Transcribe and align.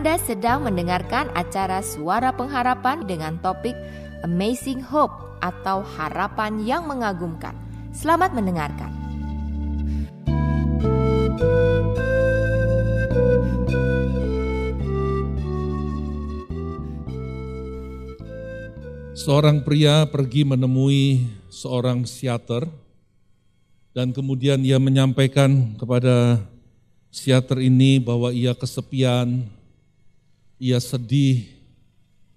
Anda 0.00 0.16
sedang 0.16 0.64
mendengarkan 0.64 1.28
acara 1.36 1.84
Suara 1.84 2.32
Pengharapan 2.32 3.04
dengan 3.04 3.36
topik 3.36 3.76
Amazing 4.24 4.80
Hope 4.80 5.12
atau 5.44 5.84
Harapan 5.84 6.56
yang 6.64 6.88
Mengagumkan. 6.88 7.52
Selamat 7.92 8.32
mendengarkan. 8.32 8.88
Seorang 19.12 19.60
pria 19.68 20.08
pergi 20.08 20.48
menemui 20.48 21.28
seorang 21.52 22.08
psikiater 22.08 22.64
dan 23.92 24.16
kemudian 24.16 24.64
ia 24.64 24.80
menyampaikan 24.80 25.76
kepada 25.76 26.40
psikiater 27.12 27.60
ini 27.60 28.00
bahwa 28.00 28.32
ia 28.32 28.56
kesepian, 28.56 29.59
ia 30.60 30.76
sedih, 30.76 31.48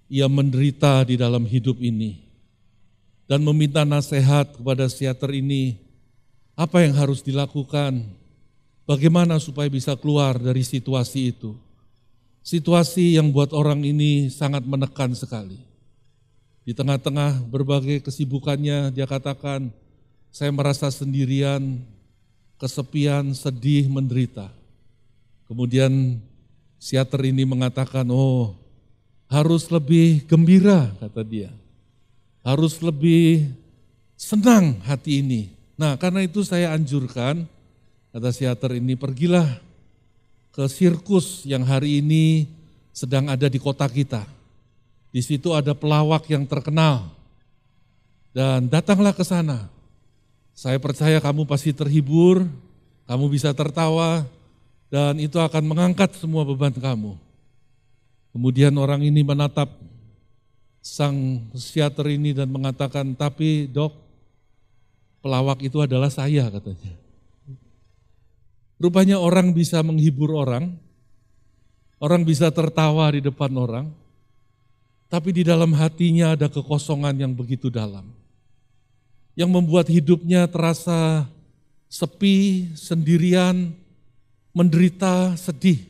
ia 0.08 0.24
menderita 0.24 1.04
di 1.04 1.20
dalam 1.20 1.44
hidup 1.44 1.76
ini. 1.84 2.24
Dan 3.28 3.44
meminta 3.44 3.84
nasihat 3.84 4.56
kepada 4.56 4.88
psikiater 4.88 5.36
ini, 5.36 5.76
apa 6.56 6.80
yang 6.80 6.96
harus 6.96 7.20
dilakukan, 7.20 8.04
bagaimana 8.88 9.36
supaya 9.36 9.68
bisa 9.68 9.92
keluar 9.92 10.40
dari 10.40 10.64
situasi 10.64 11.36
itu. 11.36 11.52
Situasi 12.44 13.16
yang 13.16 13.32
buat 13.32 13.52
orang 13.52 13.84
ini 13.84 14.28
sangat 14.28 14.64
menekan 14.64 15.12
sekali. 15.16 15.56
Di 16.64 16.72
tengah-tengah 16.72 17.44
berbagai 17.48 18.04
kesibukannya, 18.04 18.92
dia 18.92 19.04
katakan, 19.08 19.68
saya 20.32 20.52
merasa 20.52 20.88
sendirian, 20.92 21.80
kesepian, 22.60 23.32
sedih, 23.32 23.88
menderita. 23.88 24.52
Kemudian 25.48 26.20
siater 26.84 27.24
ini 27.24 27.48
mengatakan, 27.48 28.04
oh 28.12 28.52
harus 29.32 29.72
lebih 29.72 30.28
gembira, 30.28 30.92
kata 31.00 31.24
dia. 31.24 31.48
Harus 32.44 32.76
lebih 32.84 33.48
senang 34.20 34.84
hati 34.84 35.24
ini. 35.24 35.48
Nah 35.80 35.96
karena 35.96 36.20
itu 36.20 36.44
saya 36.44 36.76
anjurkan, 36.76 37.48
kata 38.12 38.28
siater 38.36 38.76
ini, 38.76 39.00
pergilah 39.00 39.48
ke 40.52 40.68
sirkus 40.68 41.48
yang 41.48 41.64
hari 41.64 42.04
ini 42.04 42.44
sedang 42.92 43.32
ada 43.32 43.48
di 43.48 43.56
kota 43.56 43.88
kita 43.88 44.34
di 45.14 45.22
situ 45.22 45.54
ada 45.54 45.78
pelawak 45.78 46.26
yang 46.26 46.42
terkenal. 46.42 47.14
Dan 48.34 48.66
datanglah 48.66 49.14
ke 49.14 49.22
sana. 49.22 49.70
Saya 50.50 50.82
percaya 50.82 51.22
kamu 51.22 51.46
pasti 51.46 51.70
terhibur, 51.70 52.42
kamu 53.06 53.30
bisa 53.30 53.54
tertawa, 53.54 54.26
dan 54.94 55.18
itu 55.18 55.42
akan 55.42 55.66
mengangkat 55.66 56.14
semua 56.14 56.46
beban 56.46 56.70
kamu. 56.70 57.18
Kemudian 58.30 58.70
orang 58.78 59.02
ini 59.02 59.26
menatap 59.26 59.74
sang 60.78 61.50
psikiater 61.50 62.14
ini 62.14 62.30
dan 62.30 62.46
mengatakan, 62.46 63.10
tapi 63.18 63.66
dok, 63.66 63.90
pelawak 65.18 65.66
itu 65.66 65.82
adalah 65.82 66.14
saya 66.14 66.46
katanya. 66.46 66.94
Rupanya 68.78 69.18
orang 69.18 69.50
bisa 69.50 69.82
menghibur 69.82 70.30
orang, 70.30 70.78
orang 71.98 72.22
bisa 72.22 72.54
tertawa 72.54 73.10
di 73.10 73.18
depan 73.18 73.50
orang, 73.50 73.90
tapi 75.10 75.34
di 75.34 75.42
dalam 75.42 75.74
hatinya 75.74 76.38
ada 76.38 76.46
kekosongan 76.46 77.18
yang 77.18 77.34
begitu 77.34 77.66
dalam. 77.66 78.14
Yang 79.34 79.50
membuat 79.50 79.90
hidupnya 79.90 80.46
terasa 80.46 81.26
sepi, 81.90 82.70
sendirian, 82.78 83.82
menderita, 84.54 85.34
sedih. 85.34 85.82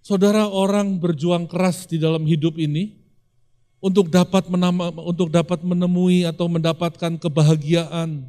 Saudara 0.00 0.46
orang 0.46 0.94
berjuang 0.96 1.50
keras 1.50 1.90
di 1.90 1.98
dalam 1.98 2.22
hidup 2.22 2.54
ini 2.56 2.94
untuk 3.82 4.08
dapat 4.08 4.46
menama, 4.46 4.94
untuk 5.02 5.28
dapat 5.28 5.60
menemui 5.66 6.24
atau 6.24 6.46
mendapatkan 6.46 7.18
kebahagiaan, 7.18 8.22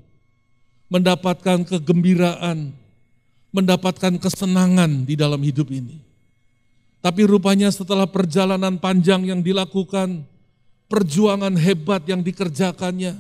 mendapatkan 0.90 1.64
kegembiraan, 1.64 2.74
mendapatkan 3.54 4.18
kesenangan 4.18 5.06
di 5.06 5.14
dalam 5.16 5.40
hidup 5.40 5.70
ini. 5.70 6.02
Tapi 7.00 7.22
rupanya 7.30 7.70
setelah 7.70 8.10
perjalanan 8.10 8.82
panjang 8.82 9.30
yang 9.30 9.46
dilakukan, 9.46 10.26
perjuangan 10.90 11.54
hebat 11.54 12.02
yang 12.10 12.26
dikerjakannya, 12.26 13.14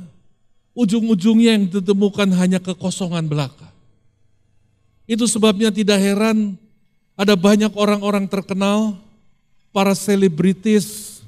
ujung-ujungnya 0.73 1.51
yang 1.53 1.65
ditemukan 1.69 2.33
hanya 2.33 2.57
kekosongan 2.57 3.29
belaka. 3.29 3.74
Itu 5.05 5.29
sebabnya 5.29 5.69
tidak 5.69 6.01
heran 6.01 6.57
ada 7.15 7.33
banyak 7.37 7.71
orang-orang 7.77 8.27
terkenal, 8.27 8.99
para 9.71 9.95
selebritis, 9.95 11.19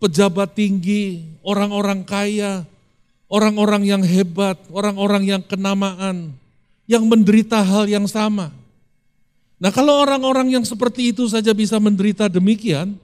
pejabat 0.00 0.56
tinggi, 0.56 1.28
orang-orang 1.44 2.00
kaya, 2.00 2.64
orang-orang 3.28 3.84
yang 3.84 4.02
hebat, 4.02 4.56
orang-orang 4.72 5.36
yang 5.36 5.42
kenamaan, 5.44 6.32
yang 6.88 7.04
menderita 7.04 7.60
hal 7.60 7.84
yang 7.84 8.08
sama. 8.08 8.48
Nah 9.60 9.68
kalau 9.68 10.00
orang-orang 10.00 10.56
yang 10.56 10.64
seperti 10.64 11.12
itu 11.12 11.28
saja 11.28 11.52
bisa 11.52 11.76
menderita 11.76 12.32
demikian, 12.32 12.96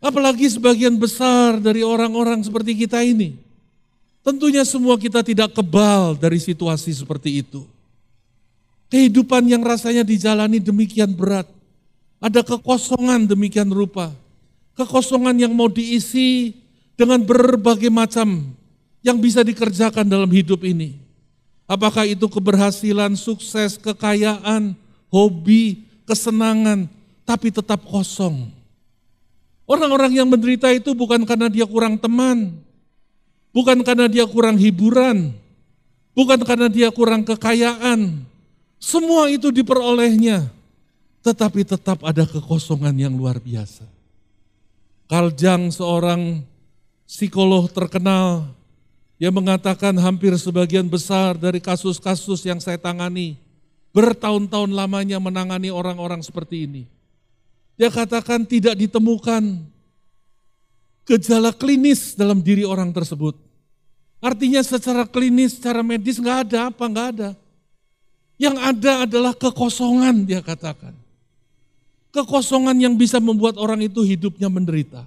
apalagi 0.00 0.48
sebagian 0.48 0.96
besar 0.96 1.60
dari 1.60 1.84
orang-orang 1.84 2.40
seperti 2.40 2.72
kita 2.74 3.04
ini. 3.04 3.36
Tentunya 4.24 4.64
semua 4.64 4.96
kita 4.96 5.20
tidak 5.20 5.52
kebal 5.52 6.16
dari 6.16 6.40
situasi 6.40 6.92
seperti 6.96 7.44
itu. 7.44 7.64
Kehidupan 8.90 9.46
yang 9.46 9.62
rasanya 9.62 10.02
dijalani 10.02 10.58
demikian 10.58 11.14
berat. 11.14 11.46
Ada 12.18 12.42
kekosongan 12.42 13.30
demikian 13.30 13.70
rupa. 13.70 14.10
Kekosongan 14.74 15.38
yang 15.38 15.54
mau 15.54 15.70
diisi 15.70 16.52
dengan 16.98 17.22
berbagai 17.22 17.88
macam 17.88 18.50
yang 19.00 19.16
bisa 19.16 19.40
dikerjakan 19.40 20.04
dalam 20.04 20.28
hidup 20.28 20.60
ini. 20.66 21.00
Apakah 21.70 22.02
itu 22.02 22.26
keberhasilan, 22.26 23.14
sukses, 23.14 23.78
kekayaan, 23.78 24.74
hobi, 25.06 25.86
kesenangan, 26.02 26.90
tapi 27.22 27.54
tetap 27.54 27.86
kosong. 27.86 28.50
Orang-orang 29.70 30.18
yang 30.18 30.26
menderita 30.26 30.66
itu 30.74 30.90
bukan 30.98 31.22
karena 31.22 31.46
dia 31.46 31.62
kurang 31.62 31.94
teman, 31.94 32.58
bukan 33.54 33.86
karena 33.86 34.10
dia 34.10 34.26
kurang 34.26 34.58
hiburan, 34.58 35.30
bukan 36.10 36.42
karena 36.42 36.66
dia 36.66 36.90
kurang 36.90 37.22
kekayaan. 37.22 38.26
Semua 38.80 39.28
itu 39.28 39.52
diperolehnya, 39.52 40.48
tetapi 41.20 41.68
tetap 41.68 42.00
ada 42.00 42.24
kekosongan 42.24 42.96
yang 42.96 43.12
luar 43.12 43.36
biasa. 43.36 43.84
Carl 45.04 45.28
Jung 45.36 45.68
seorang 45.68 46.40
psikolog 47.04 47.68
terkenal 47.68 48.48
yang 49.20 49.36
mengatakan 49.36 49.92
hampir 50.00 50.32
sebagian 50.40 50.88
besar 50.88 51.36
dari 51.36 51.60
kasus-kasus 51.60 52.40
yang 52.48 52.56
saya 52.56 52.80
tangani 52.80 53.36
bertahun-tahun 53.92 54.72
lamanya 54.72 55.20
menangani 55.20 55.68
orang-orang 55.68 56.24
seperti 56.24 56.64
ini. 56.64 56.82
Dia 57.76 57.92
katakan 57.92 58.48
tidak 58.48 58.80
ditemukan 58.80 59.60
gejala 61.04 61.52
klinis 61.52 62.16
dalam 62.16 62.40
diri 62.40 62.64
orang 62.64 62.94
tersebut. 62.96 63.36
Artinya 64.20 64.60
secara 64.60 65.08
klinis, 65.08 65.56
secara 65.56 65.80
medis 65.80 66.20
nggak 66.20 66.38
ada 66.48 66.68
apa, 66.72 66.84
nggak 66.84 67.08
ada. 67.16 67.30
Yang 68.40 68.56
ada 68.56 69.04
adalah 69.04 69.36
kekosongan 69.36 70.24
dia 70.24 70.40
katakan. 70.40 70.96
Kekosongan 72.08 72.72
yang 72.80 72.96
bisa 72.96 73.20
membuat 73.20 73.60
orang 73.60 73.84
itu 73.84 74.00
hidupnya 74.00 74.48
menderita. 74.48 75.04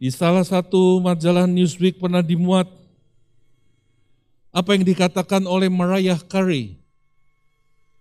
Di 0.00 0.08
salah 0.08 0.42
satu 0.42 1.04
majalah 1.04 1.44
Newsweek 1.44 2.00
pernah 2.00 2.24
dimuat 2.24 2.64
apa 4.48 4.72
yang 4.72 4.88
dikatakan 4.88 5.44
oleh 5.44 5.68
Mariah 5.68 6.18
Carey 6.24 6.78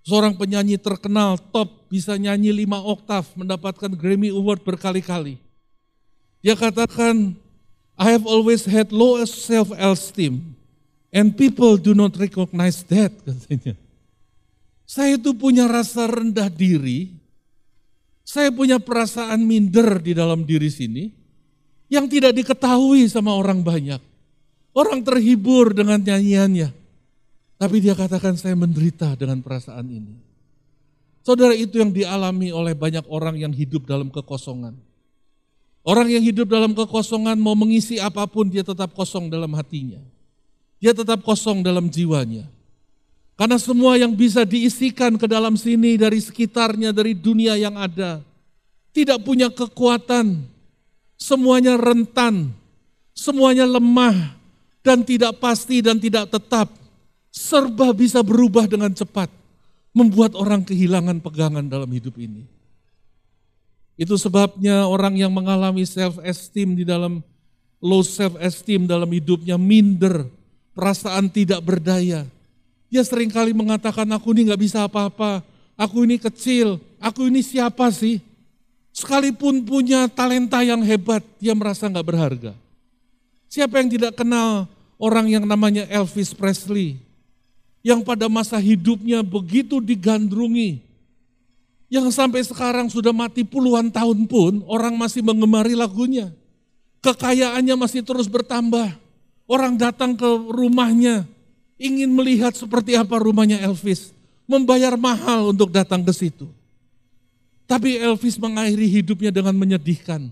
Seorang 0.08 0.40
penyanyi 0.40 0.80
terkenal, 0.80 1.36
top, 1.52 1.68
bisa 1.92 2.16
nyanyi 2.16 2.64
lima 2.64 2.80
oktav, 2.80 3.28
mendapatkan 3.36 3.92
Grammy 3.92 4.32
Award 4.32 4.64
berkali-kali. 4.64 5.36
Dia 6.40 6.56
katakan, 6.56 7.36
I 8.00 8.16
have 8.16 8.24
always 8.24 8.64
had 8.64 8.96
low 8.96 9.20
self-esteem, 9.28 10.56
and 11.12 11.36
people 11.36 11.76
do 11.76 11.92
not 11.92 12.16
recognize 12.16 12.88
that, 12.88 13.12
katanya. 13.20 13.76
Saya 14.88 15.20
itu 15.20 15.36
punya 15.36 15.68
rasa 15.68 16.08
rendah 16.08 16.48
diri, 16.48 17.12
saya 18.24 18.48
punya 18.56 18.80
perasaan 18.80 19.44
minder 19.44 20.00
di 20.00 20.16
dalam 20.16 20.48
diri 20.48 20.72
sini, 20.72 21.12
yang 21.92 22.08
tidak 22.08 22.32
diketahui 22.32 23.04
sama 23.12 23.36
orang 23.36 23.60
banyak. 23.60 24.00
Orang 24.72 25.04
terhibur 25.04 25.76
dengan 25.76 26.00
nyanyiannya. 26.00 26.72
Tapi 27.58 27.78
dia 27.84 27.98
katakan 27.98 28.40
saya 28.40 28.56
menderita 28.56 29.12
dengan 29.20 29.44
perasaan 29.44 29.92
ini. 29.92 30.16
Saudara 31.20 31.52
itu 31.52 31.84
yang 31.84 31.92
dialami 31.92 32.56
oleh 32.56 32.72
banyak 32.72 33.04
orang 33.12 33.36
yang 33.36 33.52
hidup 33.52 33.84
dalam 33.84 34.08
kekosongan. 34.08 34.72
Orang 35.84 36.08
yang 36.08 36.24
hidup 36.24 36.48
dalam 36.48 36.72
kekosongan 36.72 37.36
mau 37.36 37.56
mengisi 37.60 38.00
apa 38.00 38.24
pun 38.24 38.48
dia 38.48 38.64
tetap 38.64 38.96
kosong 38.96 39.28
dalam 39.28 39.52
hatinya. 39.52 40.00
Dia 40.80 40.96
tetap 40.96 41.28
kosong 41.28 41.60
dalam 41.60 41.92
jiwanya. 41.92 42.48
Karena 43.38 43.62
semua 43.62 44.02
yang 44.02 44.18
bisa 44.18 44.42
diisikan 44.42 45.14
ke 45.14 45.30
dalam 45.30 45.54
sini 45.54 45.94
dari 45.94 46.18
sekitarnya, 46.18 46.90
dari 46.90 47.14
dunia 47.14 47.54
yang 47.54 47.78
ada, 47.78 48.26
tidak 48.90 49.22
punya 49.22 49.54
kekuatan, 49.54 50.42
semuanya 51.22 51.78
rentan, 51.78 52.50
semuanya 53.14 53.70
lemah, 53.70 54.34
dan 54.82 55.06
tidak 55.06 55.38
pasti 55.38 55.86
dan 55.86 56.02
tidak 56.02 56.34
tetap. 56.34 56.74
Serba 57.30 57.94
bisa 57.94 58.26
berubah 58.26 58.66
dengan 58.66 58.90
cepat, 58.90 59.30
membuat 59.94 60.34
orang 60.34 60.66
kehilangan 60.66 61.22
pegangan 61.22 61.70
dalam 61.70 61.94
hidup 61.94 62.18
ini. 62.18 62.50
Itu 63.94 64.18
sebabnya 64.18 64.90
orang 64.90 65.14
yang 65.14 65.30
mengalami 65.30 65.86
self-esteem 65.86 66.74
di 66.74 66.86
dalam 66.90 67.22
low 67.78 68.02
self-esteem 68.02 68.90
dalam 68.90 69.10
hidupnya, 69.14 69.62
minder, 69.62 70.26
perasaan 70.74 71.30
tidak 71.30 71.62
berdaya. 71.62 72.26
Dia 72.88 73.04
sering 73.04 73.28
kali 73.28 73.52
mengatakan, 73.52 74.08
aku 74.16 74.32
ini 74.32 74.48
gak 74.52 74.62
bisa 74.64 74.88
apa-apa, 74.88 75.44
aku 75.76 76.08
ini 76.08 76.16
kecil, 76.16 76.80
aku 77.04 77.28
ini 77.28 77.44
siapa 77.44 77.92
sih? 77.92 78.24
Sekalipun 78.96 79.62
punya 79.62 80.08
talenta 80.08 80.64
yang 80.64 80.80
hebat, 80.82 81.22
dia 81.38 81.52
merasa 81.52 81.92
gak 81.92 82.08
berharga. 82.08 82.56
Siapa 83.52 83.80
yang 83.80 83.90
tidak 83.92 84.16
kenal 84.16 84.66
orang 84.96 85.28
yang 85.28 85.44
namanya 85.44 85.84
Elvis 85.92 86.32
Presley? 86.32 87.00
Yang 87.84 88.04
pada 88.04 88.28
masa 88.28 88.60
hidupnya 88.60 89.24
begitu 89.24 89.80
digandrungi, 89.80 90.84
yang 91.88 92.12
sampai 92.12 92.44
sekarang 92.44 92.92
sudah 92.92 93.16
mati 93.16 93.48
puluhan 93.48 93.88
tahun 93.88 94.28
pun 94.28 94.60
orang 94.68 94.92
masih 95.00 95.24
mengemari 95.24 95.72
lagunya. 95.72 96.36
Kekayaannya 97.00 97.76
masih 97.80 98.04
terus 98.04 98.28
bertambah. 98.28 98.92
Orang 99.48 99.80
datang 99.80 100.12
ke 100.12 100.28
rumahnya, 100.28 101.24
ingin 101.78 102.10
melihat 102.10 102.54
seperti 102.54 102.98
apa 102.98 103.18
rumahnya 103.18 103.62
Elvis. 103.62 104.14
Membayar 104.48 104.96
mahal 104.96 105.52
untuk 105.52 105.72
datang 105.74 106.02
ke 106.04 106.14
situ. 106.14 106.48
Tapi 107.68 108.00
Elvis 108.00 108.40
mengakhiri 108.40 108.88
hidupnya 108.88 109.32
dengan 109.32 109.54
menyedihkan. 109.54 110.32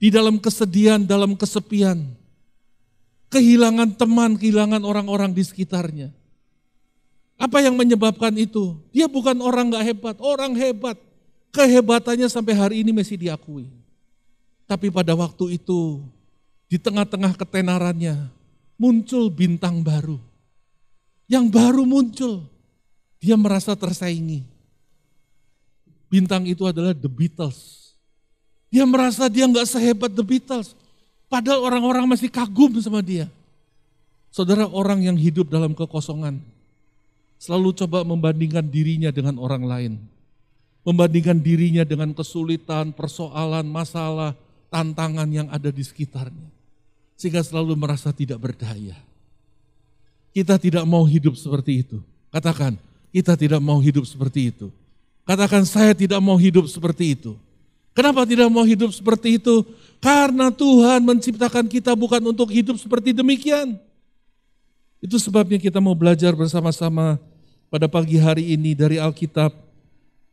Di 0.00 0.08
dalam 0.08 0.38
kesedihan, 0.40 1.02
dalam 1.02 1.36
kesepian. 1.36 2.00
Kehilangan 3.30 3.94
teman, 3.98 4.38
kehilangan 4.38 4.82
orang-orang 4.82 5.34
di 5.34 5.42
sekitarnya. 5.42 6.08
Apa 7.40 7.58
yang 7.64 7.74
menyebabkan 7.74 8.36
itu? 8.38 8.78
Dia 8.94 9.10
bukan 9.10 9.40
orang 9.42 9.74
gak 9.74 9.84
hebat, 9.86 10.16
orang 10.22 10.54
hebat. 10.54 10.96
Kehebatannya 11.50 12.30
sampai 12.30 12.54
hari 12.54 12.76
ini 12.86 12.94
masih 12.94 13.18
diakui. 13.18 13.66
Tapi 14.70 14.86
pada 14.94 15.18
waktu 15.18 15.58
itu, 15.58 15.98
di 16.70 16.78
tengah-tengah 16.78 17.34
ketenarannya, 17.34 18.30
muncul 18.78 19.26
bintang 19.26 19.82
baru. 19.82 20.29
Yang 21.30 21.46
baru 21.54 21.86
muncul, 21.86 22.42
dia 23.22 23.38
merasa 23.38 23.78
tersaingi. 23.78 24.42
Bintang 26.10 26.42
itu 26.42 26.66
adalah 26.66 26.90
The 26.90 27.06
Beatles. 27.06 27.94
Dia 28.66 28.82
merasa 28.82 29.30
dia 29.30 29.46
nggak 29.46 29.62
sehebat 29.62 30.10
The 30.10 30.26
Beatles. 30.26 30.74
Padahal 31.30 31.62
orang-orang 31.62 32.10
masih 32.10 32.26
kagum 32.26 32.74
sama 32.82 32.98
dia. 32.98 33.30
Saudara 34.34 34.66
orang 34.66 35.06
yang 35.06 35.14
hidup 35.14 35.46
dalam 35.46 35.70
kekosongan, 35.70 36.42
selalu 37.38 37.78
coba 37.78 38.02
membandingkan 38.02 38.66
dirinya 38.66 39.14
dengan 39.14 39.38
orang 39.38 39.62
lain. 39.62 39.92
Membandingkan 40.82 41.38
dirinya 41.38 41.86
dengan 41.86 42.10
kesulitan, 42.10 42.90
persoalan, 42.90 43.70
masalah, 43.70 44.34
tantangan 44.66 45.30
yang 45.30 45.46
ada 45.46 45.70
di 45.70 45.86
sekitarnya. 45.86 46.50
Sehingga 47.14 47.46
selalu 47.46 47.78
merasa 47.78 48.10
tidak 48.10 48.42
berdaya. 48.42 49.09
Kita 50.30 50.56
tidak 50.56 50.86
mau 50.86 51.02
hidup 51.02 51.34
seperti 51.34 51.82
itu. 51.82 51.98
Katakan, 52.30 52.78
kita 53.10 53.34
tidak 53.34 53.58
mau 53.58 53.82
hidup 53.82 54.06
seperti 54.06 54.54
itu. 54.54 54.70
Katakan, 55.26 55.66
saya 55.66 55.90
tidak 55.94 56.22
mau 56.22 56.38
hidup 56.38 56.70
seperti 56.70 57.18
itu. 57.18 57.34
Kenapa 57.90 58.22
tidak 58.22 58.46
mau 58.48 58.62
hidup 58.62 58.94
seperti 58.94 59.42
itu? 59.42 59.66
Karena 59.98 60.48
Tuhan 60.54 61.02
menciptakan 61.02 61.66
kita 61.66 61.92
bukan 61.98 62.22
untuk 62.22 62.48
hidup 62.48 62.78
seperti 62.78 63.10
demikian. 63.10 63.74
Itu 65.02 65.18
sebabnya 65.18 65.58
kita 65.58 65.82
mau 65.82 65.96
belajar 65.98 66.32
bersama-sama 66.38 67.18
pada 67.66 67.90
pagi 67.90 68.20
hari 68.20 68.54
ini 68.54 68.78
dari 68.78 69.02
Alkitab, 69.02 69.50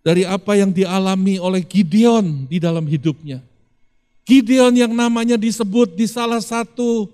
dari 0.06 0.22
apa 0.24 0.54
yang 0.54 0.70
dialami 0.70 1.42
oleh 1.42 1.66
Gideon 1.66 2.46
di 2.46 2.62
dalam 2.62 2.86
hidupnya. 2.86 3.42
Gideon 4.28 4.76
yang 4.76 4.92
namanya 4.92 5.40
disebut 5.40 5.96
di 5.96 6.04
salah 6.04 6.44
satu 6.44 7.08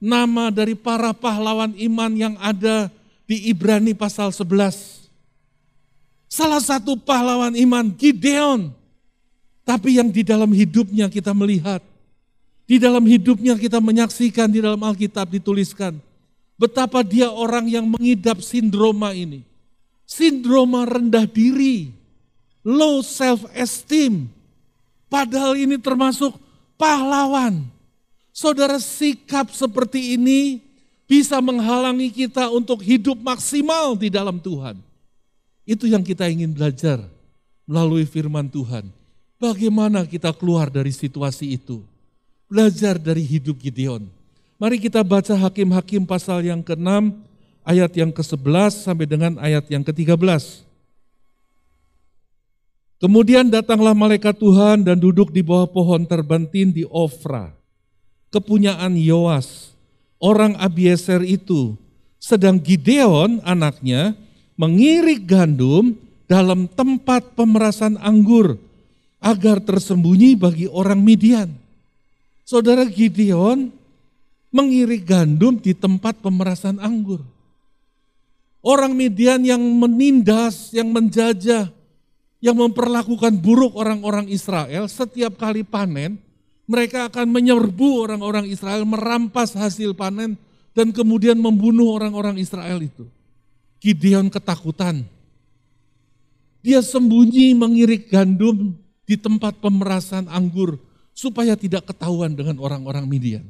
nama 0.00 0.48
dari 0.48 0.72
para 0.72 1.12
pahlawan 1.12 1.76
iman 1.76 2.12
yang 2.16 2.34
ada 2.40 2.88
di 3.28 3.52
Ibrani 3.52 3.92
pasal 3.92 4.32
11. 4.32 5.06
Salah 6.26 6.58
satu 6.58 6.96
pahlawan 6.96 7.54
iman, 7.54 7.92
Gideon. 7.94 8.72
Tapi 9.62 10.00
yang 10.00 10.10
di 10.10 10.26
dalam 10.26 10.50
hidupnya 10.50 11.06
kita 11.06 11.30
melihat, 11.36 11.84
di 12.66 12.80
dalam 12.80 13.04
hidupnya 13.04 13.54
kita 13.54 13.78
menyaksikan 13.78 14.50
di 14.50 14.58
dalam 14.58 14.80
Alkitab 14.80 15.30
dituliskan, 15.30 16.00
betapa 16.58 17.06
dia 17.06 17.30
orang 17.30 17.70
yang 17.70 17.86
mengidap 17.86 18.42
sindroma 18.42 19.14
ini. 19.14 19.46
Sindroma 20.10 20.90
rendah 20.90 21.22
diri, 21.22 21.94
low 22.66 22.98
self-esteem. 22.98 24.26
Padahal 25.06 25.54
ini 25.54 25.78
termasuk 25.78 26.34
pahlawan. 26.74 27.62
Saudara 28.40 28.80
sikap 28.80 29.52
seperti 29.52 30.16
ini 30.16 30.64
bisa 31.04 31.36
menghalangi 31.44 32.08
kita 32.08 32.48
untuk 32.48 32.80
hidup 32.80 33.20
maksimal 33.20 33.92
di 33.92 34.08
dalam 34.08 34.40
Tuhan. 34.40 34.80
Itu 35.68 35.84
yang 35.84 36.00
kita 36.00 36.24
ingin 36.24 36.56
belajar 36.56 37.04
melalui 37.68 38.08
firman 38.08 38.48
Tuhan. 38.48 38.88
Bagaimana 39.36 40.08
kita 40.08 40.32
keluar 40.32 40.72
dari 40.72 40.88
situasi 40.88 41.52
itu? 41.52 41.84
Belajar 42.48 42.96
dari 42.96 43.28
hidup 43.28 43.60
Gideon. 43.60 44.08
Mari 44.56 44.80
kita 44.80 45.04
baca 45.04 45.36
Hakim-Hakim 45.36 46.08
pasal 46.08 46.40
yang 46.40 46.64
ke-6 46.64 47.12
ayat 47.60 47.92
yang 47.92 48.08
ke-11 48.08 48.72
sampai 48.88 49.04
dengan 49.04 49.36
ayat 49.36 49.68
yang 49.68 49.84
ke-13. 49.84 50.64
Kemudian 53.04 53.52
datanglah 53.52 53.92
malaikat 53.92 54.32
Tuhan 54.40 54.80
dan 54.80 54.96
duduk 54.96 55.28
di 55.28 55.44
bawah 55.44 55.68
pohon 55.68 56.08
terbentin 56.08 56.72
di 56.72 56.88
Ofra, 56.88 57.59
kepunyaan 58.30 58.94
Yoas, 58.96 59.74
orang 60.22 60.56
Abieser 60.58 61.22
itu. 61.26 61.74
Sedang 62.20 62.60
Gideon 62.60 63.40
anaknya 63.42 64.14
mengirik 64.54 65.24
gandum 65.24 65.96
dalam 66.30 66.70
tempat 66.70 67.34
pemerasan 67.34 67.98
anggur 67.98 68.60
agar 69.20 69.60
tersembunyi 69.60 70.36
bagi 70.38 70.66
orang 70.70 71.00
Midian. 71.00 71.50
Saudara 72.46 72.86
Gideon 72.86 73.72
mengirik 74.50 75.06
gandum 75.06 75.58
di 75.58 75.72
tempat 75.72 76.18
pemerasan 76.18 76.78
anggur. 76.82 77.22
Orang 78.60 78.92
Midian 78.92 79.40
yang 79.40 79.60
menindas, 79.60 80.68
yang 80.76 80.92
menjajah, 80.92 81.72
yang 82.44 82.56
memperlakukan 82.60 83.32
buruk 83.40 83.72
orang-orang 83.72 84.28
Israel, 84.28 84.84
setiap 84.84 85.40
kali 85.40 85.64
panen, 85.64 86.20
mereka 86.70 87.10
akan 87.10 87.26
menyerbu 87.26 88.06
orang-orang 88.06 88.46
Israel, 88.46 88.86
merampas 88.86 89.58
hasil 89.58 89.90
panen, 89.98 90.38
dan 90.70 90.94
kemudian 90.94 91.34
membunuh 91.34 91.90
orang-orang 91.98 92.38
Israel 92.38 92.78
itu. 92.78 93.10
Gideon 93.82 94.30
ketakutan. 94.30 95.02
Dia 96.62 96.78
sembunyi 96.78 97.58
mengirik 97.58 98.06
gandum 98.06 98.78
di 99.02 99.18
tempat 99.18 99.58
pemerasan 99.58 100.30
anggur 100.30 100.78
supaya 101.10 101.58
tidak 101.58 101.90
ketahuan 101.90 102.38
dengan 102.38 102.62
orang-orang 102.62 103.02
Midian. 103.10 103.44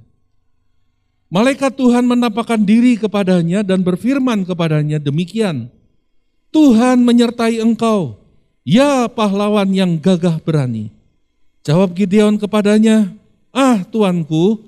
Malaikat 1.29 1.77
Tuhan 1.77 2.09
menampakkan 2.09 2.65
diri 2.65 2.97
kepadanya 2.97 3.61
dan 3.61 3.85
berfirman 3.85 4.49
kepadanya 4.49 4.97
demikian, 4.97 5.69
Tuhan 6.51 7.05
menyertai 7.05 7.61
engkau, 7.61 8.17
Ya 8.65 9.07
pahlawan 9.11 9.71
yang 9.71 9.99
gagah 9.99 10.43
berani. 10.43 11.00
Jawab 11.61 11.93
Gideon 11.93 12.41
kepadanya, 12.41 13.13
Ah 13.53 13.85
Tuanku, 13.85 14.63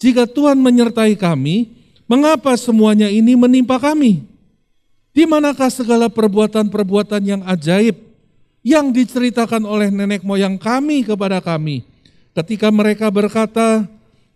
jika 0.00 0.24
Tuhan 0.24 0.56
menyertai 0.56 1.18
kami, 1.18 1.74
mengapa 2.08 2.56
semuanya 2.56 3.10
ini 3.10 3.36
menimpa 3.36 3.76
kami? 3.76 4.24
Di 5.12 5.26
manakah 5.26 5.68
segala 5.68 6.06
perbuatan-perbuatan 6.06 7.22
yang 7.26 7.42
ajaib 7.44 7.98
yang 8.62 8.94
diceritakan 8.94 9.66
oleh 9.66 9.90
nenek 9.90 10.22
moyang 10.22 10.54
kami 10.56 11.02
kepada 11.02 11.42
kami 11.42 11.82
ketika 12.38 12.70
mereka 12.70 13.10
berkata, 13.10 13.84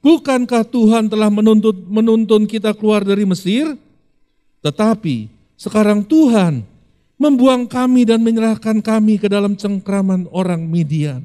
Bukankah 0.02 0.66
Tuhan 0.66 1.07
telah 1.07 1.31
menuntut, 1.31 1.78
menuntun 1.87 2.42
kita 2.50 2.75
keluar 2.75 3.07
dari 3.07 3.23
Mesir? 3.23 3.71
Tetapi 4.59 5.31
sekarang 5.54 6.02
Tuhan 6.02 6.66
membuang 7.14 7.71
kami 7.71 8.02
dan 8.02 8.19
menyerahkan 8.19 8.83
kami 8.83 9.23
ke 9.23 9.31
dalam 9.31 9.54
cengkraman 9.54 10.26
orang 10.35 10.66
Midian. 10.66 11.23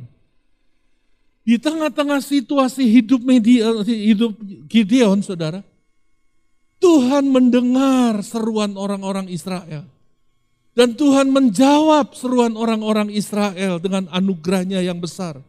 Di 1.48 1.56
tengah-tengah 1.56 2.20
situasi 2.20 2.84
hidup 2.84 3.24
media, 3.24 3.72
hidup 3.88 4.36
Gideon, 4.68 5.24
saudara, 5.24 5.64
Tuhan 6.84 7.32
mendengar 7.32 8.20
seruan 8.20 8.76
orang-orang 8.76 9.32
Israel. 9.32 9.88
Dan 10.76 10.94
Tuhan 10.94 11.32
menjawab 11.32 12.14
seruan 12.14 12.54
orang-orang 12.54 13.10
Israel 13.10 13.80
dengan 13.80 14.12
anugerahnya 14.12 14.84
yang 14.84 15.00
besar. 15.00 15.40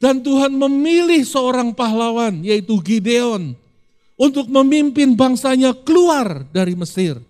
Dan 0.00 0.24
Tuhan 0.24 0.56
memilih 0.56 1.22
seorang 1.22 1.76
pahlawan 1.76 2.40
yaitu 2.40 2.80
Gideon 2.80 3.52
untuk 4.18 4.50
memimpin 4.50 5.14
bangsanya 5.14 5.76
keluar 5.86 6.48
dari 6.50 6.72
Mesir. 6.74 7.20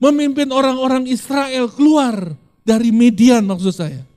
Memimpin 0.00 0.48
orang-orang 0.50 1.04
Israel 1.04 1.68
keluar 1.68 2.34
dari 2.64 2.90
Median 2.90 3.44
maksud 3.44 3.76
saya. 3.76 4.09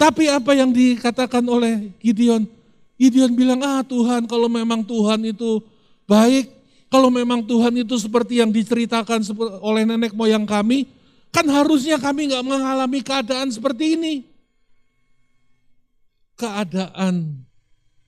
Tapi 0.00 0.32
apa 0.32 0.56
yang 0.56 0.72
dikatakan 0.72 1.44
oleh 1.44 1.92
Gideon? 2.00 2.48
Gideon 2.96 3.36
bilang, 3.36 3.60
ah 3.60 3.84
Tuhan 3.84 4.24
kalau 4.24 4.48
memang 4.48 4.80
Tuhan 4.80 5.28
itu 5.28 5.60
baik, 6.08 6.48
kalau 6.88 7.12
memang 7.12 7.44
Tuhan 7.44 7.84
itu 7.84 8.00
seperti 8.00 8.40
yang 8.40 8.48
diceritakan 8.48 9.20
oleh 9.60 9.84
nenek 9.84 10.16
moyang 10.16 10.48
kami, 10.48 10.88
kan 11.28 11.44
harusnya 11.52 12.00
kami 12.00 12.32
nggak 12.32 12.44
mengalami 12.48 13.04
keadaan 13.04 13.52
seperti 13.52 14.00
ini. 14.00 14.14
Keadaan, 16.40 17.44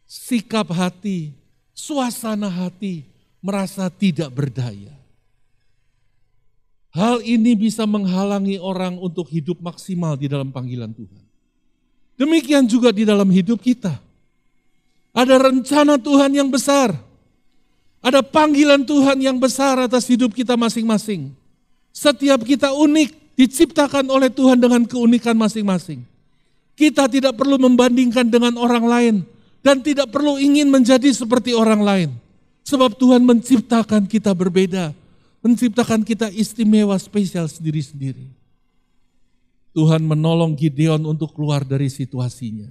sikap 0.08 0.72
hati, 0.72 1.36
suasana 1.76 2.48
hati 2.48 3.04
merasa 3.44 3.92
tidak 3.92 4.32
berdaya. 4.32 4.96
Hal 6.96 7.20
ini 7.20 7.52
bisa 7.52 7.84
menghalangi 7.84 8.56
orang 8.56 8.96
untuk 8.96 9.28
hidup 9.28 9.60
maksimal 9.60 10.16
di 10.16 10.32
dalam 10.32 10.48
panggilan 10.48 10.92
Tuhan. 10.96 11.31
Demikian 12.16 12.68
juga 12.68 12.92
di 12.92 13.02
dalam 13.08 13.28
hidup 13.28 13.60
kita. 13.60 13.98
Ada 15.12 15.36
rencana 15.36 16.00
Tuhan 16.00 16.32
yang 16.32 16.48
besar. 16.48 16.94
Ada 18.02 18.20
panggilan 18.24 18.82
Tuhan 18.82 19.18
yang 19.22 19.38
besar 19.38 19.78
atas 19.78 20.08
hidup 20.10 20.34
kita 20.34 20.58
masing-masing. 20.58 21.30
Setiap 21.92 22.42
kita 22.42 22.72
unik, 22.74 23.36
diciptakan 23.36 24.08
oleh 24.08 24.32
Tuhan 24.32 24.58
dengan 24.58 24.82
keunikan 24.88 25.36
masing-masing. 25.36 26.02
Kita 26.72 27.06
tidak 27.06 27.36
perlu 27.36 27.60
membandingkan 27.60 28.26
dengan 28.26 28.56
orang 28.56 28.84
lain 28.88 29.14
dan 29.60 29.84
tidak 29.84 30.10
perlu 30.10 30.40
ingin 30.40 30.66
menjadi 30.72 31.12
seperti 31.12 31.52
orang 31.54 31.84
lain. 31.84 32.10
Sebab 32.66 32.96
Tuhan 32.96 33.22
menciptakan 33.22 34.08
kita 34.08 34.32
berbeda 34.32 34.94
menciptakan 35.42 36.06
kita 36.06 36.30
istimewa 36.30 36.94
spesial 36.96 37.50
sendiri-sendiri. 37.50 38.30
Tuhan 39.72 40.04
menolong 40.04 40.52
Gideon 40.52 41.00
untuk 41.08 41.32
keluar 41.32 41.64
dari 41.64 41.88
situasinya. 41.88 42.68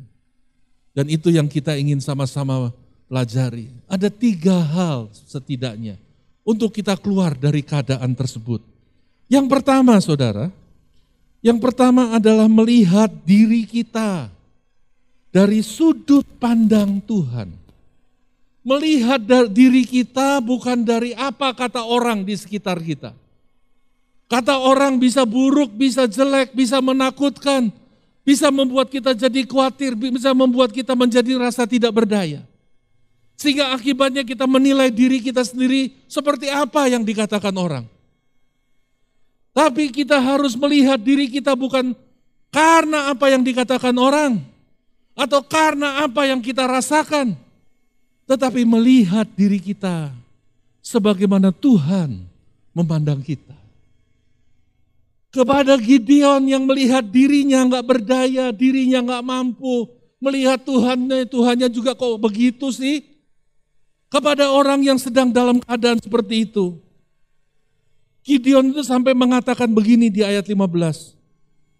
Dan 0.93 1.10
itu 1.10 1.34
yang 1.34 1.50
kita 1.50 1.74
ingin 1.74 1.98
sama-sama 1.98 2.70
pelajari. 3.10 3.74
Ada 3.89 4.08
tiga 4.08 4.62
hal 4.62 5.10
setidaknya 5.12 5.98
untuk 6.46 6.72
kita 6.72 6.96
keluar 6.96 7.34
dari 7.34 7.65
keadaan 7.65 8.13
tersebut. 8.13 8.62
Yang 9.31 9.48
pertama 9.50 9.98
saudara, 9.98 10.51
yang 11.41 11.58
pertama 11.58 12.13
adalah 12.13 12.46
melihat 12.46 13.10
diri 13.25 13.65
kita 13.65 14.29
dari 15.34 15.63
sudut 15.65 16.27
pandang 16.38 17.01
Tuhan. 17.01 17.50
Melihat 18.62 19.25
diri 19.50 19.89
kita 19.89 20.38
bukan 20.38 20.86
dari 20.86 21.17
apa 21.17 21.50
kata 21.50 21.81
orang 21.81 22.22
di 22.22 22.38
sekitar 22.38 22.77
kita. 22.77 23.17
Kata 24.32 24.64
orang 24.64 24.96
bisa 24.96 25.28
buruk, 25.28 25.76
bisa 25.76 26.08
jelek, 26.08 26.56
bisa 26.56 26.80
menakutkan, 26.80 27.68
bisa 28.24 28.48
membuat 28.48 28.88
kita 28.88 29.12
jadi 29.12 29.44
khawatir, 29.44 29.92
bisa 29.92 30.32
membuat 30.32 30.72
kita 30.72 30.96
menjadi 30.96 31.36
rasa 31.36 31.68
tidak 31.68 31.92
berdaya. 31.92 32.40
Sehingga 33.36 33.76
akibatnya 33.76 34.24
kita 34.24 34.48
menilai 34.48 34.88
diri 34.88 35.20
kita 35.20 35.44
sendiri 35.44 35.92
seperti 36.08 36.48
apa 36.48 36.88
yang 36.88 37.04
dikatakan 37.04 37.52
orang. 37.60 37.84
Tapi 39.52 39.92
kita 39.92 40.16
harus 40.24 40.56
melihat 40.56 40.96
diri 40.96 41.28
kita 41.28 41.52
bukan 41.52 41.92
karena 42.56 43.12
apa 43.12 43.28
yang 43.36 43.44
dikatakan 43.44 43.92
orang, 44.00 44.40
atau 45.12 45.44
karena 45.44 46.08
apa 46.08 46.24
yang 46.24 46.40
kita 46.40 46.64
rasakan, 46.72 47.36
tetapi 48.32 48.64
melihat 48.64 49.28
diri 49.36 49.60
kita 49.60 50.16
sebagaimana 50.80 51.52
Tuhan 51.52 52.16
memandang 52.72 53.20
kita. 53.20 53.61
Kepada 55.32 55.80
Gideon 55.80 56.44
yang 56.44 56.68
melihat 56.68 57.08
dirinya 57.08 57.64
nggak 57.64 57.86
berdaya, 57.88 58.52
dirinya 58.52 59.00
nggak 59.00 59.24
mampu, 59.24 59.88
melihat 60.20 60.60
Tuhannya, 60.60 61.24
Tuhannya 61.24 61.72
juga 61.72 61.96
kok 61.96 62.20
begitu 62.20 62.68
sih? 62.70 63.08
Kepada 64.12 64.52
orang 64.52 64.84
yang 64.84 65.00
sedang 65.00 65.32
dalam 65.32 65.64
keadaan 65.64 66.04
seperti 66.04 66.52
itu. 66.52 66.76
Gideon 68.22 68.76
itu 68.76 68.84
sampai 68.84 69.16
mengatakan 69.16 69.72
begini 69.72 70.12
di 70.12 70.20
ayat 70.22 70.46
15. 70.46 71.16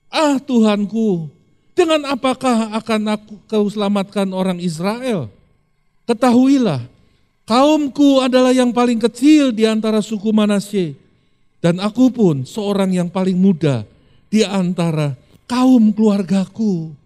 Ah 0.08 0.40
Tuhanku, 0.40 1.28
dengan 1.76 2.08
apakah 2.08 2.72
akan 2.72 3.02
aku 3.20 3.34
kau 3.52 3.68
selamatkan 3.68 4.32
orang 4.32 4.64
Israel? 4.64 5.28
Ketahuilah, 6.08 6.88
kaumku 7.46 8.24
adalah 8.24 8.56
yang 8.56 8.74
paling 8.74 8.98
kecil 8.98 9.54
di 9.54 9.68
antara 9.68 10.00
suku 10.00 10.32
Manasye. 10.34 10.98
Dan 11.62 11.78
aku 11.78 12.10
pun 12.10 12.42
seorang 12.44 12.90
yang 12.90 13.08
paling 13.08 13.38
muda 13.38 13.86
di 14.34 14.42
antara 14.42 15.14
kaum 15.46 15.94
keluargaku. 15.94 16.98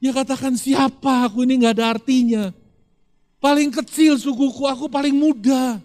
Ya 0.00 0.16
katakan 0.16 0.56
siapa 0.56 1.28
aku 1.28 1.44
ini 1.44 1.60
nggak 1.60 1.74
ada 1.76 1.86
artinya. 1.92 2.44
Paling 3.36 3.68
kecil 3.68 4.16
sukuku, 4.16 4.64
aku 4.64 4.88
paling 4.88 5.12
muda. 5.12 5.76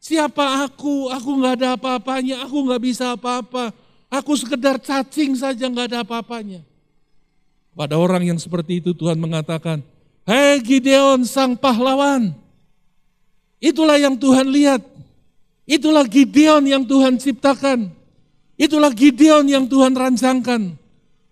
Siapa 0.00 0.64
aku? 0.64 1.12
Aku 1.12 1.36
nggak 1.36 1.60
ada 1.60 1.68
apa-apanya, 1.76 2.40
aku 2.48 2.56
nggak 2.64 2.80
bisa 2.80 3.12
apa-apa. 3.12 3.68
Aku 4.08 4.32
sekedar 4.32 4.80
cacing 4.80 5.36
saja 5.36 5.68
nggak 5.68 5.92
ada 5.92 5.98
apa-apanya. 6.00 6.64
Pada 7.76 8.00
orang 8.00 8.32
yang 8.32 8.38
seperti 8.40 8.80
itu 8.80 8.96
Tuhan 8.96 9.20
mengatakan, 9.20 9.84
Hei 10.24 10.60
Gideon 10.64 11.24
sang 11.28 11.52
pahlawan. 11.52 12.32
Itulah 13.60 14.00
yang 14.00 14.16
Tuhan 14.16 14.48
lihat. 14.48 14.80
Itulah 15.68 16.04
Gideon 16.04 16.64
yang 16.66 16.82
Tuhan 16.84 17.16
ciptakan. 17.20 17.90
Itulah 18.60 18.92
Gideon 18.92 19.48
yang 19.48 19.64
Tuhan 19.64 19.96
rancangkan. 19.96 20.76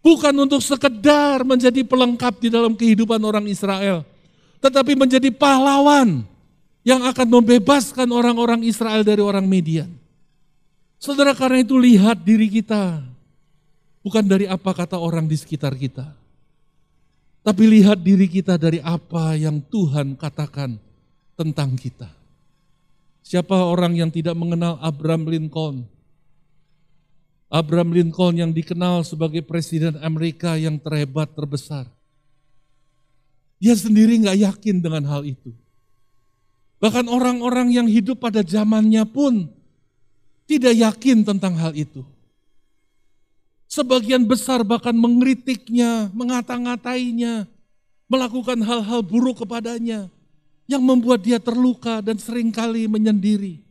Bukan 0.01 0.35
untuk 0.39 0.65
sekedar 0.65 1.45
menjadi 1.45 1.85
pelengkap 1.85 2.41
di 2.41 2.49
dalam 2.49 2.73
kehidupan 2.73 3.21
orang 3.21 3.45
Israel. 3.51 4.07
Tetapi 4.65 4.97
menjadi 4.97 5.29
pahlawan 5.29 6.25
yang 6.87 7.05
akan 7.05 7.29
membebaskan 7.29 8.09
orang-orang 8.09 8.65
Israel 8.65 9.05
dari 9.05 9.21
orang 9.21 9.45
Median. 9.45 9.93
Saudara 10.99 11.37
karena 11.37 11.63
itu 11.63 11.77
lihat 11.77 12.25
diri 12.25 12.49
kita. 12.49 13.05
Bukan 14.01 14.25
dari 14.25 14.49
apa 14.49 14.73
kata 14.73 14.97
orang 14.97 15.29
di 15.29 15.37
sekitar 15.37 15.77
kita. 15.77 16.17
Tapi 17.45 17.65
lihat 17.69 18.03
diri 18.03 18.27
kita 18.27 18.59
dari 18.59 18.83
apa 18.83 19.37
yang 19.39 19.63
Tuhan 19.63 20.19
katakan 20.19 20.75
tentang 21.39 21.79
kita. 21.79 22.18
Siapa 23.29 23.53
orang 23.53 23.93
yang 23.93 24.09
tidak 24.09 24.33
mengenal 24.33 24.81
Abraham 24.81 25.29
Lincoln? 25.29 25.85
Abraham 27.53 27.93
Lincoln 27.93 28.41
yang 28.41 28.57
dikenal 28.57 29.05
sebagai 29.05 29.45
Presiden 29.45 30.01
Amerika 30.01 30.57
yang 30.57 30.81
terhebat, 30.81 31.37
terbesar. 31.37 31.85
Dia 33.61 33.77
sendiri 33.77 34.17
nggak 34.17 34.39
yakin 34.49 34.81
dengan 34.81 35.05
hal 35.05 35.29
itu. 35.29 35.53
Bahkan 36.81 37.05
orang-orang 37.05 37.69
yang 37.69 37.85
hidup 37.85 38.17
pada 38.17 38.41
zamannya 38.41 39.05
pun 39.05 39.53
tidak 40.49 40.73
yakin 40.73 41.21
tentang 41.21 41.53
hal 41.61 41.77
itu. 41.77 42.01
Sebagian 43.69 44.25
besar 44.25 44.65
bahkan 44.65 44.97
mengkritiknya, 44.97 46.09
mengata-ngatainya, 46.17 47.45
melakukan 48.09 48.57
hal-hal 48.65 49.05
buruk 49.05 49.45
kepadanya 49.45 50.09
yang 50.69 50.85
membuat 50.85 51.25
dia 51.25 51.41
terluka 51.41 52.05
dan 52.05 52.21
sering 52.21 52.53
kali 52.53 52.85
menyendiri. 52.85 53.65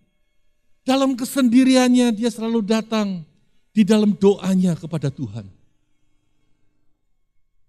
Dalam 0.82 1.14
kesendiriannya 1.14 2.10
dia 2.10 2.34
selalu 2.34 2.66
datang 2.66 3.22
di 3.70 3.86
dalam 3.86 4.18
doanya 4.18 4.74
kepada 4.74 5.14
Tuhan. 5.14 5.46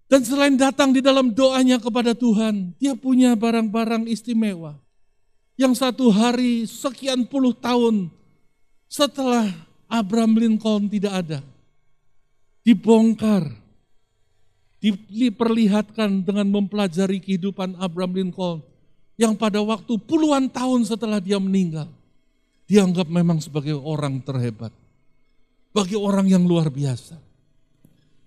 Dan 0.09 0.25
selain 0.25 0.57
datang 0.57 0.89
di 0.89 1.05
dalam 1.05 1.29
doanya 1.29 1.77
kepada 1.77 2.17
Tuhan, 2.17 2.73
dia 2.81 2.97
punya 2.97 3.37
barang-barang 3.37 4.09
istimewa. 4.09 4.73
Yang 5.53 5.85
satu 5.85 6.09
hari 6.09 6.65
sekian 6.65 7.29
puluh 7.29 7.53
tahun 7.53 8.09
setelah 8.89 9.53
Abraham 9.85 10.33
Lincoln 10.39 10.89
tidak 10.89 11.13
ada, 11.21 11.39
dibongkar, 12.65 13.53
diperlihatkan 15.13 16.25
dengan 16.25 16.49
mempelajari 16.49 17.21
kehidupan 17.21 17.77
Abraham 17.77 18.17
Lincoln 18.17 18.65
yang 19.19 19.35
pada 19.35 19.59
waktu 19.59 19.99
puluhan 19.99 20.47
tahun 20.47 20.87
setelah 20.87 21.19
dia 21.19 21.35
meninggal, 21.35 21.91
dianggap 22.71 23.11
memang 23.11 23.43
sebagai 23.43 23.75
orang 23.75 24.23
terhebat, 24.23 24.71
bagi 25.75 25.99
orang 25.99 26.31
yang 26.31 26.47
luar 26.47 26.71
biasa. 26.71 27.19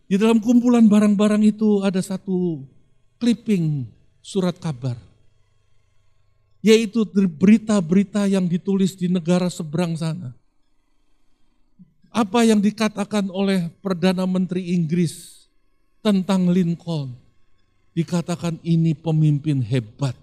Di 0.05 0.21
dalam 0.21 0.37
kumpulan 0.45 0.85
barang-barang 0.85 1.41
itu 1.49 1.81
ada 1.81 1.97
satu 2.05 2.61
clipping 3.17 3.89
surat 4.21 4.53
kabar, 4.61 5.01
yaitu 6.61 7.09
berita-berita 7.41 8.29
yang 8.29 8.45
ditulis 8.45 8.93
di 8.93 9.09
negara 9.09 9.49
seberang 9.49 9.97
sana 9.97 10.37
apa 12.13 12.45
yang 12.45 12.61
dikatakan 12.61 13.33
oleh 13.33 13.73
Perdana 13.81 14.29
Menteri 14.29 14.77
Inggris 14.77 15.49
tentang 16.05 16.53
Lincoln. 16.53 17.17
dikatakan 17.93 18.57
ini 18.65 18.97
pemimpin 18.97 19.61
hebat. 19.61 20.17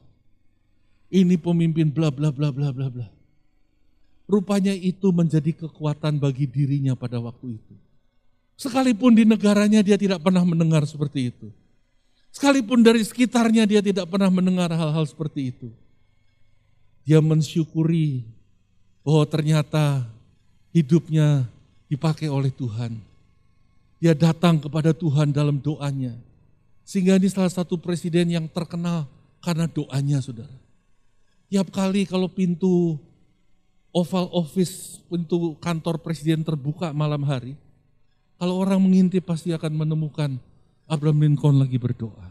Ini 1.10 1.42
pemimpin 1.42 1.90
bla 1.90 2.14
bla 2.14 2.30
bla 2.30 2.54
bla 2.54 2.70
bla 2.70 2.88
bla. 2.90 3.08
Rupanya 4.30 4.78
itu 4.78 5.10
menjadi 5.10 5.58
kekuatan 5.58 6.22
bagi 6.22 6.46
dirinya 6.46 6.94
pada 6.94 7.18
waktu 7.18 7.58
itu. 7.58 7.74
Sekalipun 8.54 9.18
di 9.18 9.26
negaranya 9.26 9.82
dia 9.82 9.98
tidak 9.98 10.22
pernah 10.22 10.46
mendengar 10.46 10.86
seperti 10.86 11.34
itu. 11.34 11.50
Sekalipun 12.30 12.86
dari 12.86 13.02
sekitarnya 13.02 13.66
dia 13.66 13.82
tidak 13.82 14.06
pernah 14.06 14.30
mendengar 14.30 14.70
hal-hal 14.70 15.02
seperti 15.10 15.50
itu. 15.50 15.74
Dia 17.02 17.18
mensyukuri 17.26 18.22
bahwa 19.02 19.26
ternyata 19.26 20.06
hidupnya 20.70 21.50
dipakai 21.90 22.30
oleh 22.30 22.54
Tuhan. 22.54 23.02
Dia 23.98 24.14
datang 24.14 24.62
kepada 24.62 24.94
Tuhan 24.94 25.34
dalam 25.34 25.58
doanya. 25.58 26.14
Sehingga 26.86 27.18
ini 27.18 27.34
salah 27.34 27.50
satu 27.50 27.82
presiden 27.82 28.30
yang 28.30 28.46
terkenal 28.46 29.10
karena 29.42 29.66
doanya 29.66 30.22
saudara. 30.22 30.69
Tiap 31.50 31.74
kali 31.74 32.06
kalau 32.06 32.30
pintu 32.30 33.02
Oval 33.90 34.30
Office, 34.30 35.02
pintu 35.10 35.58
kantor 35.58 35.98
presiden 35.98 36.46
terbuka 36.46 36.94
malam 36.94 37.26
hari, 37.26 37.58
kalau 38.38 38.62
orang 38.62 38.78
mengintip 38.78 39.26
pasti 39.26 39.50
akan 39.50 39.82
menemukan 39.82 40.38
Abraham 40.86 41.26
Lincoln 41.26 41.58
lagi 41.58 41.82
berdoa. 41.82 42.30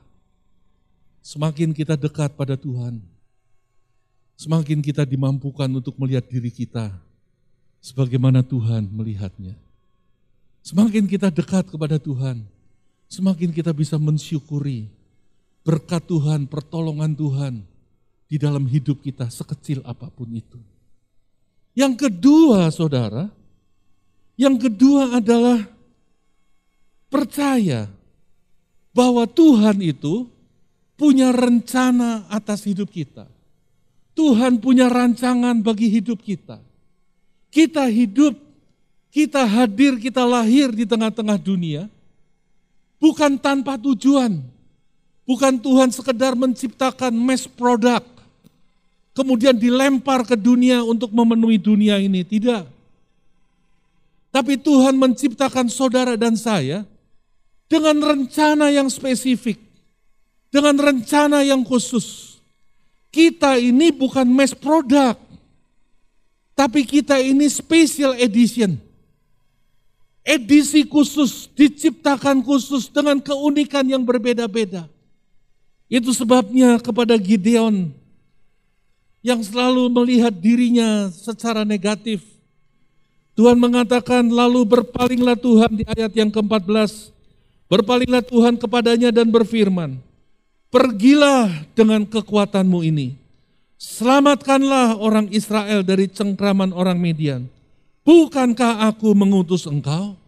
Semakin 1.19 1.75
kita 1.75 1.99
dekat 1.99 2.39
pada 2.39 2.55
Tuhan, 2.55 3.03
semakin 4.39 4.79
kita 4.79 5.03
dimampukan 5.03 5.67
untuk 5.67 5.99
melihat 5.99 6.23
diri 6.31 6.55
kita 6.55 6.95
sebagaimana 7.83 8.47
Tuhan 8.47 8.87
melihatnya. 8.87 9.59
Semakin 10.63 11.11
kita 11.11 11.35
dekat 11.35 11.67
kepada 11.67 11.99
Tuhan, 11.99 12.47
semakin 13.11 13.51
kita 13.51 13.75
bisa 13.75 13.99
mensyukuri 13.99 14.87
berkat 15.67 16.07
Tuhan, 16.07 16.47
pertolongan 16.47 17.19
Tuhan 17.19 17.67
di 18.28 18.37
dalam 18.37 18.68
hidup 18.68 19.00
kita 19.00 19.32
sekecil 19.32 19.80
apa 19.88 20.12
pun 20.12 20.28
itu. 20.37 20.61
Yang 21.73 22.06
kedua, 22.06 22.68
saudara, 22.68 23.32
yang 24.37 24.61
kedua 24.61 25.16
adalah 25.16 25.64
percaya 27.08 27.88
bahwa 28.92 29.25
Tuhan 29.25 29.80
itu 29.80 30.28
punya 30.99 31.32
rencana 31.32 32.28
atas 32.28 32.68
hidup 32.68 32.92
kita. 32.92 33.25
Tuhan 34.12 34.58
punya 34.58 34.90
rancangan 34.90 35.62
bagi 35.62 35.87
hidup 35.88 36.18
kita. 36.20 36.58
Kita 37.49 37.87
hidup, 37.87 38.35
kita 39.14 39.47
hadir, 39.47 39.97
kita 39.97 40.26
lahir 40.26 40.75
di 40.75 40.82
tengah-tengah 40.82 41.38
dunia, 41.38 41.87
bukan 42.99 43.38
tanpa 43.38 43.78
tujuan. 43.78 44.42
Bukan 45.23 45.61
Tuhan 45.62 45.94
sekedar 45.94 46.35
menciptakan 46.35 47.14
mass 47.14 47.47
product, 47.47 48.18
kemudian 49.19 49.59
dilempar 49.59 50.23
ke 50.23 50.39
dunia 50.39 50.87
untuk 50.87 51.11
memenuhi 51.11 51.59
dunia 51.59 51.99
ini. 51.99 52.23
Tidak. 52.23 52.63
Tapi 54.31 54.55
Tuhan 54.55 54.95
menciptakan 54.95 55.67
saudara 55.67 56.15
dan 56.15 56.39
saya 56.39 56.87
dengan 57.67 57.99
rencana 57.99 58.71
yang 58.71 58.87
spesifik, 58.87 59.59
dengan 60.55 60.79
rencana 60.79 61.43
yang 61.43 61.67
khusus. 61.67 62.39
Kita 63.11 63.59
ini 63.59 63.91
bukan 63.91 64.29
mass 64.29 64.55
product, 64.55 65.19
tapi 66.54 66.87
kita 66.87 67.19
ini 67.19 67.50
special 67.50 68.15
edition. 68.15 68.78
Edisi 70.23 70.85
khusus, 70.85 71.49
diciptakan 71.57 72.45
khusus 72.45 72.85
dengan 72.93 73.17
keunikan 73.17 73.81
yang 73.89 74.04
berbeda-beda. 74.04 74.85
Itu 75.89 76.13
sebabnya 76.13 76.76
kepada 76.76 77.17
Gideon, 77.17 77.89
yang 79.23 79.43
selalu 79.43 79.91
melihat 79.91 80.31
dirinya 80.35 81.11
secara 81.11 81.67
negatif. 81.67 82.23
Tuhan 83.39 83.59
mengatakan 83.59 84.26
lalu 84.26 84.67
berpalinglah 84.67 85.39
Tuhan 85.39 85.78
di 85.78 85.85
ayat 85.87 86.11
yang 86.15 86.31
ke-14. 86.31 87.15
Berpalinglah 87.71 88.25
Tuhan 88.25 88.59
kepadanya 88.59 89.15
dan 89.15 89.31
berfirman, 89.31 90.00
Pergilah 90.69 91.69
dengan 91.73 92.02
kekuatanmu 92.04 92.83
ini. 92.83 93.15
Selamatkanlah 93.78 94.99
orang 94.99 95.31
Israel 95.31 95.87
dari 95.87 96.11
cengkraman 96.11 96.75
orang 96.75 96.99
Median. 96.99 97.47
Bukankah 98.02 98.91
aku 98.91 99.15
mengutus 99.15 99.71
engkau? 99.71 100.19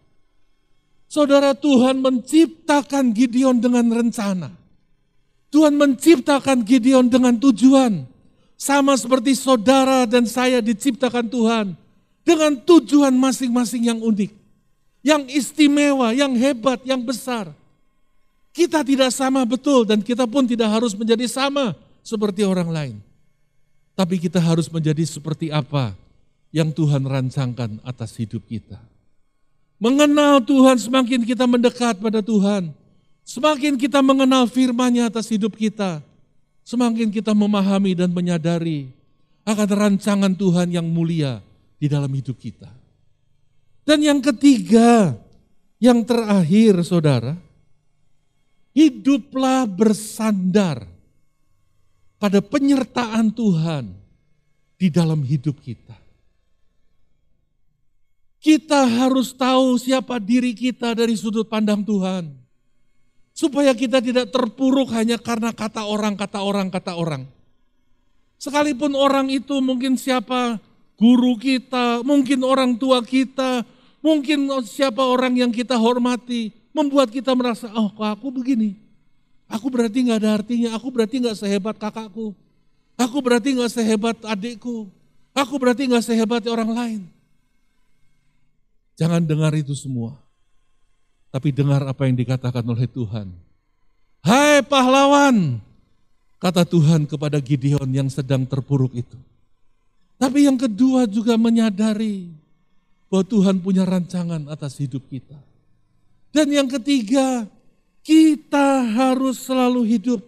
Saudara 1.11 1.51
Tuhan 1.51 1.99
menciptakan 1.99 3.11
Gideon 3.11 3.59
dengan 3.59 3.91
rencana. 3.91 4.55
Tuhan 5.51 5.75
menciptakan 5.75 6.63
Gideon 6.63 7.11
dengan 7.11 7.35
tujuan. 7.35 8.07
Sama 8.61 8.93
seperti 8.93 9.33
saudara 9.33 10.05
dan 10.05 10.29
saya 10.29 10.61
diciptakan 10.61 11.25
Tuhan 11.25 11.73
dengan 12.21 12.53
tujuan 12.61 13.09
masing-masing 13.09 13.89
yang 13.89 13.97
unik, 13.97 14.29
yang 15.01 15.25
istimewa, 15.33 16.13
yang 16.13 16.29
hebat, 16.37 16.77
yang 16.85 17.01
besar. 17.01 17.49
Kita 18.53 18.85
tidak 18.85 19.09
sama 19.09 19.41
betul 19.49 19.81
dan 19.81 20.05
kita 20.05 20.29
pun 20.29 20.45
tidak 20.45 20.69
harus 20.69 20.93
menjadi 20.93 21.25
sama 21.25 21.73
seperti 22.05 22.45
orang 22.45 22.69
lain. 22.69 22.95
Tapi 23.97 24.21
kita 24.21 24.37
harus 24.37 24.69
menjadi 24.69 25.09
seperti 25.09 25.49
apa 25.49 25.97
yang 26.53 26.69
Tuhan 26.69 27.01
rancangkan 27.01 27.81
atas 27.81 28.13
hidup 28.21 28.45
kita. 28.45 28.77
Mengenal 29.81 30.37
Tuhan 30.37 30.77
semakin 30.77 31.25
kita 31.25 31.49
mendekat 31.49 31.97
pada 31.97 32.21
Tuhan, 32.21 32.69
semakin 33.25 33.73
kita 33.73 34.05
mengenal 34.05 34.45
firman-Nya 34.45 35.09
atas 35.09 35.33
hidup 35.33 35.57
kita, 35.57 36.05
Semakin 36.61 37.09
kita 37.09 37.33
memahami 37.33 37.97
dan 37.97 38.13
menyadari 38.13 38.89
akan 39.43 39.69
rancangan 39.69 40.33
Tuhan 40.37 40.69
yang 40.71 40.85
mulia 40.85 41.41
di 41.81 41.89
dalam 41.89 42.09
hidup 42.13 42.37
kita. 42.37 42.69
Dan 43.81 44.05
yang 44.05 44.21
ketiga, 44.21 45.17
yang 45.81 46.05
terakhir 46.05 46.85
saudara, 46.85 47.33
hiduplah 48.77 49.65
bersandar 49.65 50.85
pada 52.21 52.37
penyertaan 52.37 53.33
Tuhan 53.33 53.89
di 54.77 54.87
dalam 54.93 55.25
hidup 55.25 55.57
kita. 55.57 55.97
Kita 58.41 58.89
harus 58.89 59.37
tahu 59.37 59.77
siapa 59.77 60.17
diri 60.17 60.57
kita 60.57 60.97
dari 60.97 61.13
sudut 61.13 61.45
pandang 61.45 61.85
Tuhan. 61.85 62.40
Supaya 63.41 63.73
kita 63.73 63.97
tidak 63.97 64.29
terpuruk 64.29 64.93
hanya 64.93 65.17
karena 65.17 65.49
kata 65.49 65.81
orang, 65.81 66.13
kata 66.13 66.45
orang, 66.45 66.69
kata 66.69 66.93
orang. 66.93 67.25
Sekalipun 68.37 68.93
orang 68.93 69.33
itu 69.33 69.57
mungkin 69.57 69.97
siapa 69.97 70.61
guru 70.93 71.41
kita, 71.41 72.05
mungkin 72.05 72.45
orang 72.45 72.77
tua 72.77 73.01
kita, 73.01 73.65
mungkin 74.05 74.45
siapa 74.69 75.01
orang 75.01 75.33
yang 75.41 75.49
kita 75.49 75.73
hormati, 75.73 76.53
membuat 76.69 77.09
kita 77.09 77.33
merasa, 77.33 77.65
oh 77.73 77.89
kok 77.89 78.05
aku 78.05 78.29
begini. 78.29 78.77
Aku 79.49 79.73
berarti 79.73 80.05
nggak 80.05 80.19
ada 80.21 80.31
artinya, 80.37 80.69
aku 80.77 80.93
berarti 80.93 81.17
nggak 81.25 81.37
sehebat 81.41 81.81
kakakku. 81.81 82.37
Aku 82.93 83.17
berarti 83.25 83.57
nggak 83.57 83.73
sehebat 83.73 84.21
adikku. 84.21 84.85
Aku 85.33 85.57
berarti 85.57 85.89
nggak 85.89 86.05
sehebat 86.05 86.45
orang 86.45 86.69
lain. 86.69 87.01
Jangan 89.01 89.25
dengar 89.25 89.49
itu 89.57 89.73
semua. 89.73 90.13
Tapi 91.31 91.55
dengar 91.55 91.87
apa 91.87 92.05
yang 92.05 92.19
dikatakan 92.19 92.61
oleh 92.67 92.85
Tuhan. 92.91 93.31
Hai 94.21 94.61
pahlawan, 94.61 95.57
kata 96.37 96.67
Tuhan 96.67 97.07
kepada 97.07 97.39
Gideon 97.39 97.87
yang 97.87 98.11
sedang 98.11 98.43
terpuruk 98.43 98.91
itu. 98.93 99.17
Tapi 100.19 100.45
yang 100.45 100.59
kedua 100.59 101.09
juga 101.09 101.33
menyadari 101.39 102.29
bahwa 103.09 103.25
Tuhan 103.25 103.57
punya 103.63 103.87
rancangan 103.87 104.45
atas 104.51 104.77
hidup 104.77 105.01
kita. 105.09 105.39
Dan 106.29 106.51
yang 106.51 106.69
ketiga, 106.69 107.49
kita 108.05 108.85
harus 108.91 109.41
selalu 109.41 109.97
hidup 109.97 110.21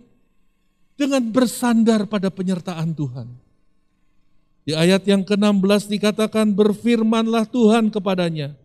dengan 0.98 1.22
bersandar 1.30 2.10
pada 2.10 2.32
penyertaan 2.34 2.96
Tuhan. 2.96 3.28
Di 4.64 4.72
ayat 4.72 5.04
yang 5.04 5.28
ke-16 5.28 5.92
dikatakan 5.92 6.56
berfirmanlah 6.56 7.44
Tuhan 7.52 7.92
kepadanya, 7.92 8.56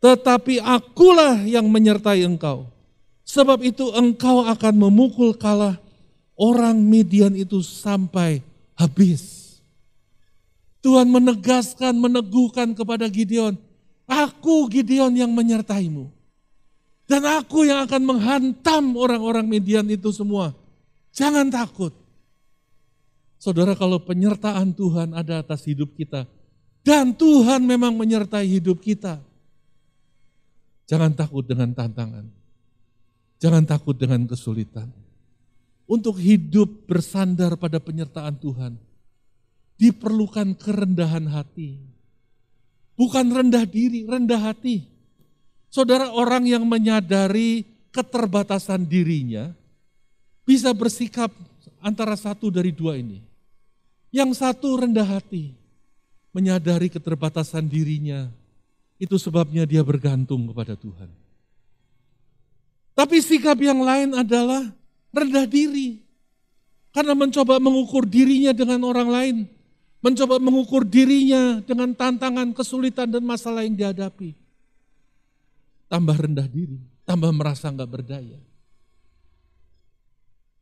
tetapi 0.00 0.60
akulah 0.60 1.42
yang 1.44 1.66
menyertai 1.66 2.24
engkau. 2.24 2.68
Sebab 3.26 3.64
itu 3.66 3.90
engkau 3.96 4.46
akan 4.46 4.74
memukul 4.76 5.34
kalah 5.34 5.80
orang 6.38 6.78
Midian 6.78 7.34
itu 7.34 7.64
sampai 7.64 8.44
habis. 8.78 9.46
Tuhan 10.84 11.10
menegaskan, 11.10 11.98
meneguhkan 11.98 12.70
kepada 12.76 13.10
Gideon, 13.10 13.58
aku 14.06 14.70
Gideon 14.70 15.10
yang 15.18 15.34
menyertaimu. 15.34 16.06
Dan 17.06 17.22
aku 17.26 17.66
yang 17.66 17.82
akan 17.86 18.02
menghantam 18.02 18.94
orang-orang 18.94 19.46
Midian 19.46 19.86
itu 19.90 20.14
semua. 20.14 20.54
Jangan 21.10 21.50
takut. 21.50 21.90
Saudara 23.42 23.74
kalau 23.74 23.98
penyertaan 23.98 24.74
Tuhan 24.74 25.14
ada 25.14 25.42
atas 25.42 25.66
hidup 25.66 25.94
kita, 25.98 26.26
dan 26.86 27.10
Tuhan 27.10 27.66
memang 27.66 27.94
menyertai 27.98 28.46
hidup 28.46 28.78
kita, 28.78 29.18
Jangan 30.86 31.12
takut 31.14 31.42
dengan 31.42 31.74
tantangan. 31.74 32.26
Jangan 33.42 33.62
takut 33.66 33.92
dengan 33.98 34.24
kesulitan. 34.24 34.88
untuk 35.86 36.18
hidup 36.18 36.66
bersandar 36.90 37.54
pada 37.54 37.78
penyertaan 37.78 38.34
Tuhan, 38.36 38.74
diperlukan 39.78 40.58
kerendahan 40.58 41.30
hati. 41.30 41.78
Bukan 42.98 43.26
rendah 43.30 43.64
diri, 43.64 44.02
rendah 44.02 44.50
hati. 44.50 44.82
Saudara 45.70 46.10
orang 46.10 46.48
yang 46.48 46.66
menyadari 46.66 47.62
keterbatasan 47.94 48.82
dirinya, 48.82 49.54
bisa 50.42 50.74
bersikap 50.74 51.30
antara 51.78 52.18
satu 52.18 52.50
dari 52.50 52.74
dua 52.74 52.98
ini. 52.98 53.22
Yang 54.10 54.42
satu 54.42 54.80
rendah 54.80 55.06
hati, 55.06 55.52
menyadari 56.32 56.88
keterbatasan 56.88 57.68
dirinya, 57.68 58.32
itu 58.96 59.16
sebabnya 59.20 59.68
dia 59.68 59.84
bergantung 59.84 60.48
kepada 60.48 60.72
Tuhan. 60.76 61.08
Tapi 62.96 63.20
sikap 63.20 63.60
yang 63.60 63.84
lain 63.84 64.16
adalah 64.16 64.72
rendah 65.12 65.44
diri. 65.44 66.00
Karena 66.96 67.12
mencoba 67.12 67.60
mengukur 67.60 68.08
dirinya 68.08 68.56
dengan 68.56 68.80
orang 68.88 69.08
lain. 69.12 69.36
Mencoba 70.00 70.40
mengukur 70.40 70.80
dirinya 70.80 71.60
dengan 71.60 71.92
tantangan, 71.92 72.56
kesulitan, 72.56 73.12
dan 73.12 73.20
masalah 73.20 73.68
yang 73.68 73.76
dihadapi. 73.76 74.32
Tambah 75.92 76.16
rendah 76.16 76.48
diri, 76.48 76.80
tambah 77.04 77.28
merasa 77.36 77.68
nggak 77.68 77.90
berdaya. 77.90 78.40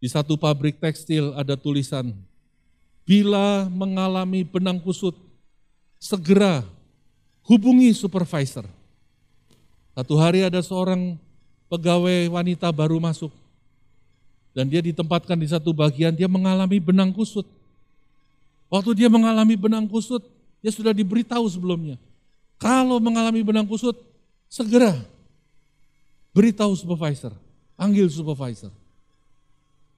Di 0.03 0.11
satu 0.11 0.35
pabrik 0.35 0.83
tekstil 0.83 1.39
ada 1.39 1.55
tulisan, 1.55 2.13
bila 3.07 3.71
mengalami 3.71 4.43
benang 4.43 4.83
kusut, 4.83 5.15
segera 6.03 6.67
hubungi 7.45 7.93
supervisor. 7.93 8.67
Satu 9.95 10.19
hari 10.19 10.43
ada 10.43 10.59
seorang 10.59 11.15
pegawai 11.71 12.33
wanita 12.33 12.69
baru 12.75 12.99
masuk. 12.99 13.31
Dan 14.55 14.71
dia 14.71 14.79
ditempatkan 14.83 15.35
di 15.35 15.51
satu 15.51 15.75
bagian, 15.75 16.15
dia 16.15 16.31
mengalami 16.31 16.79
benang 16.79 17.11
kusut. 17.11 17.47
Waktu 18.71 19.05
dia 19.05 19.09
mengalami 19.11 19.55
benang 19.59 19.87
kusut, 19.87 20.23
dia 20.63 20.71
sudah 20.71 20.95
diberitahu 20.95 21.47
sebelumnya. 21.51 21.99
Kalau 22.59 23.03
mengalami 23.03 23.43
benang 23.43 23.67
kusut, 23.67 23.99
segera 24.47 24.95
beritahu 26.31 26.75
supervisor, 26.75 27.35
panggil 27.75 28.07
supervisor. 28.11 28.71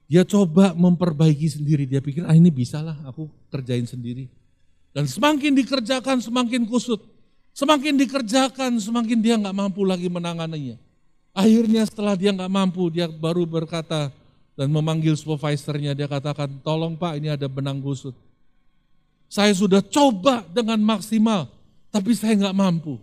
Dia 0.07 0.23
coba 0.23 0.71
memperbaiki 0.73 1.51
sendiri, 1.51 1.83
dia 1.85 1.99
pikir 1.99 2.23
ah 2.23 2.33
ini 2.33 2.47
bisa 2.49 2.79
lah 2.81 2.97
aku 3.05 3.29
kerjain 3.53 3.85
sendiri. 3.85 4.25
Dan 4.95 5.05
semakin 5.05 5.53
dikerjakan 5.53 6.17
semakin 6.23 6.65
kusut. 6.65 7.16
Semakin 7.57 7.97
dikerjakan 7.97 8.77
semakin 8.77 9.17
dia 9.17 9.33
nggak 9.33 9.57
mampu 9.57 9.81
lagi 9.81 10.05
menanganinya. 10.05 10.77
Akhirnya 11.33 11.89
setelah 11.89 12.13
dia 12.13 12.29
nggak 12.29 12.53
mampu, 12.53 12.85
dia 12.93 13.09
baru 13.09 13.49
berkata 13.49 14.13
dan 14.53 14.69
memanggil 14.69 15.17
supervisornya, 15.17 15.97
dia 15.97 16.05
katakan, 16.05 16.61
tolong 16.61 16.93
pak 16.93 17.17
ini 17.17 17.33
ada 17.33 17.49
benang 17.49 17.81
kusut. 17.81 18.13
Saya 19.25 19.57
sudah 19.57 19.81
coba 19.81 20.45
dengan 20.53 20.77
maksimal, 20.85 21.49
tapi 21.89 22.13
saya 22.13 22.37
nggak 22.37 22.57
mampu. 22.57 23.01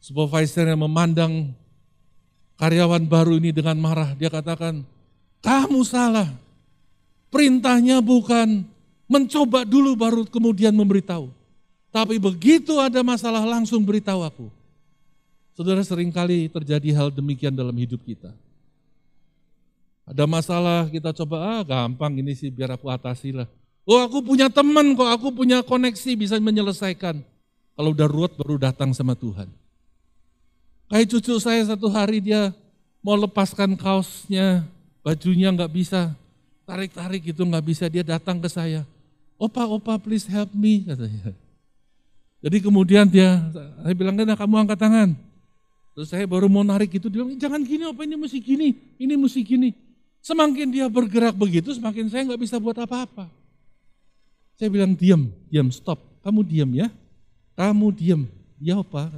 Supervisornya 0.00 0.76
memandang 0.76 1.52
karyawan 2.56 3.04
baru 3.04 3.36
ini 3.36 3.52
dengan 3.52 3.76
marah, 3.76 4.16
dia 4.16 4.32
katakan, 4.32 4.80
kamu 5.44 5.84
salah. 5.84 6.32
Perintahnya 7.28 8.00
bukan 8.00 8.64
mencoba 9.04 9.68
dulu 9.68 9.92
baru 9.92 10.24
kemudian 10.24 10.72
memberitahu. 10.72 11.41
Tapi 11.92 12.16
begitu 12.16 12.80
ada 12.80 13.04
masalah 13.04 13.44
langsung 13.44 13.84
beritahu 13.84 14.24
aku. 14.24 14.48
Saudara 15.52 15.84
sering 15.84 16.08
kali 16.08 16.48
terjadi 16.48 16.96
hal 16.96 17.12
demikian 17.12 17.52
dalam 17.52 17.76
hidup 17.76 18.00
kita. 18.00 18.32
Ada 20.08 20.24
masalah 20.24 20.88
kita 20.88 21.12
coba, 21.12 21.60
ah 21.60 21.62
gampang 21.62 22.16
ini 22.16 22.32
sih 22.32 22.48
biar 22.48 22.74
aku 22.74 22.88
atasi 22.88 23.36
lah. 23.36 23.46
Oh 23.84 24.00
aku 24.00 24.24
punya 24.24 24.48
teman 24.48 24.96
kok, 24.96 25.04
aku 25.04 25.28
punya 25.36 25.60
koneksi 25.60 26.16
bisa 26.16 26.40
menyelesaikan. 26.40 27.20
Kalau 27.76 27.90
udah 27.92 28.08
ruwet 28.08 28.32
baru 28.40 28.56
datang 28.56 28.96
sama 28.96 29.12
Tuhan. 29.12 29.52
Kayak 30.88 31.08
cucu 31.12 31.36
saya 31.36 31.60
satu 31.68 31.92
hari 31.92 32.24
dia 32.24 32.56
mau 33.04 33.20
lepaskan 33.20 33.76
kaosnya, 33.76 34.64
bajunya 35.04 35.52
nggak 35.52 35.72
bisa, 35.72 36.16
tarik-tarik 36.64 37.20
itu 37.28 37.42
nggak 37.44 37.64
bisa, 37.64 37.84
dia 37.92 38.00
datang 38.00 38.40
ke 38.40 38.48
saya. 38.48 38.88
Opa, 39.36 39.68
opa 39.68 40.00
please 40.00 40.24
help 40.30 40.52
me, 40.56 40.88
katanya. 40.88 41.36
Jadi 42.42 42.58
kemudian 42.58 43.06
dia, 43.06 43.38
saya 43.54 43.94
bilang, 43.94 44.18
nah, 44.18 44.34
kamu 44.34 44.66
angkat 44.66 44.78
tangan. 44.82 45.14
Terus 45.94 46.10
saya 46.10 46.26
baru 46.26 46.50
mau 46.50 46.66
narik 46.66 46.90
itu, 46.98 47.06
dia 47.06 47.22
bilang, 47.22 47.38
jangan 47.38 47.62
gini, 47.62 47.86
apa 47.86 48.02
ini 48.02 48.18
mesti 48.18 48.38
gini, 48.42 48.68
ini 48.98 49.14
mesti 49.14 49.40
gini. 49.46 49.70
Semakin 50.18 50.74
dia 50.74 50.90
bergerak 50.90 51.38
begitu, 51.38 51.70
semakin 51.70 52.10
saya 52.10 52.26
nggak 52.26 52.42
bisa 52.42 52.58
buat 52.58 52.74
apa-apa. 52.82 53.30
Saya 54.58 54.68
bilang, 54.74 54.98
diam, 54.98 55.30
diam, 55.46 55.70
stop. 55.70 56.02
Kamu 56.26 56.42
diam 56.42 56.70
ya, 56.74 56.90
kamu 57.54 57.86
diam. 57.94 58.22
Ya 58.58 58.78
apa? 58.78 59.10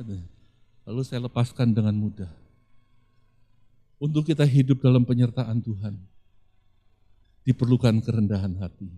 Lalu 0.84 1.00
saya 1.04 1.24
lepaskan 1.24 1.72
dengan 1.72 1.96
mudah. 1.96 2.28
Untuk 4.00 4.28
kita 4.28 4.44
hidup 4.44 4.84
dalam 4.84 5.04
penyertaan 5.04 5.64
Tuhan, 5.64 5.96
diperlukan 7.44 8.04
kerendahan 8.04 8.56
hati. 8.60 8.88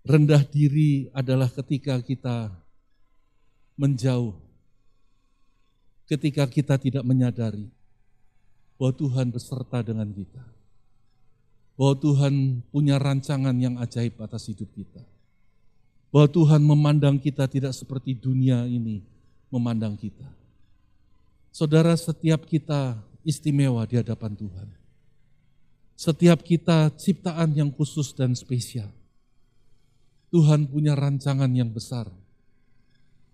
Rendah 0.00 0.42
diri 0.48 1.12
adalah 1.12 1.52
ketika 1.52 2.00
kita 2.00 2.48
menjauh 3.76 4.50
ketika 6.10 6.42
kita 6.50 6.74
tidak 6.74 7.06
menyadari 7.06 7.70
bahwa 8.74 8.90
Tuhan 8.98 9.30
beserta 9.30 9.78
dengan 9.78 10.10
kita. 10.10 10.42
Bahwa 11.78 11.94
Tuhan 11.94 12.66
punya 12.74 12.98
rancangan 12.98 13.54
yang 13.54 13.78
ajaib 13.78 14.18
atas 14.18 14.50
hidup 14.50 14.66
kita. 14.74 15.00
Bahwa 16.10 16.26
Tuhan 16.26 16.60
memandang 16.66 17.16
kita 17.22 17.46
tidak 17.46 17.70
seperti 17.78 18.18
dunia 18.18 18.66
ini 18.66 19.06
memandang 19.48 19.94
kita. 19.94 20.26
Saudara, 21.54 21.94
setiap 21.94 22.42
kita 22.42 22.98
istimewa 23.22 23.86
di 23.86 24.02
hadapan 24.02 24.34
Tuhan. 24.34 24.68
Setiap 25.94 26.42
kita 26.42 26.90
ciptaan 26.98 27.54
yang 27.54 27.70
khusus 27.70 28.10
dan 28.10 28.34
spesial. 28.34 28.90
Tuhan 30.30 30.70
punya 30.70 30.94
rancangan 30.94 31.50
yang 31.50 31.74
besar 31.74 32.10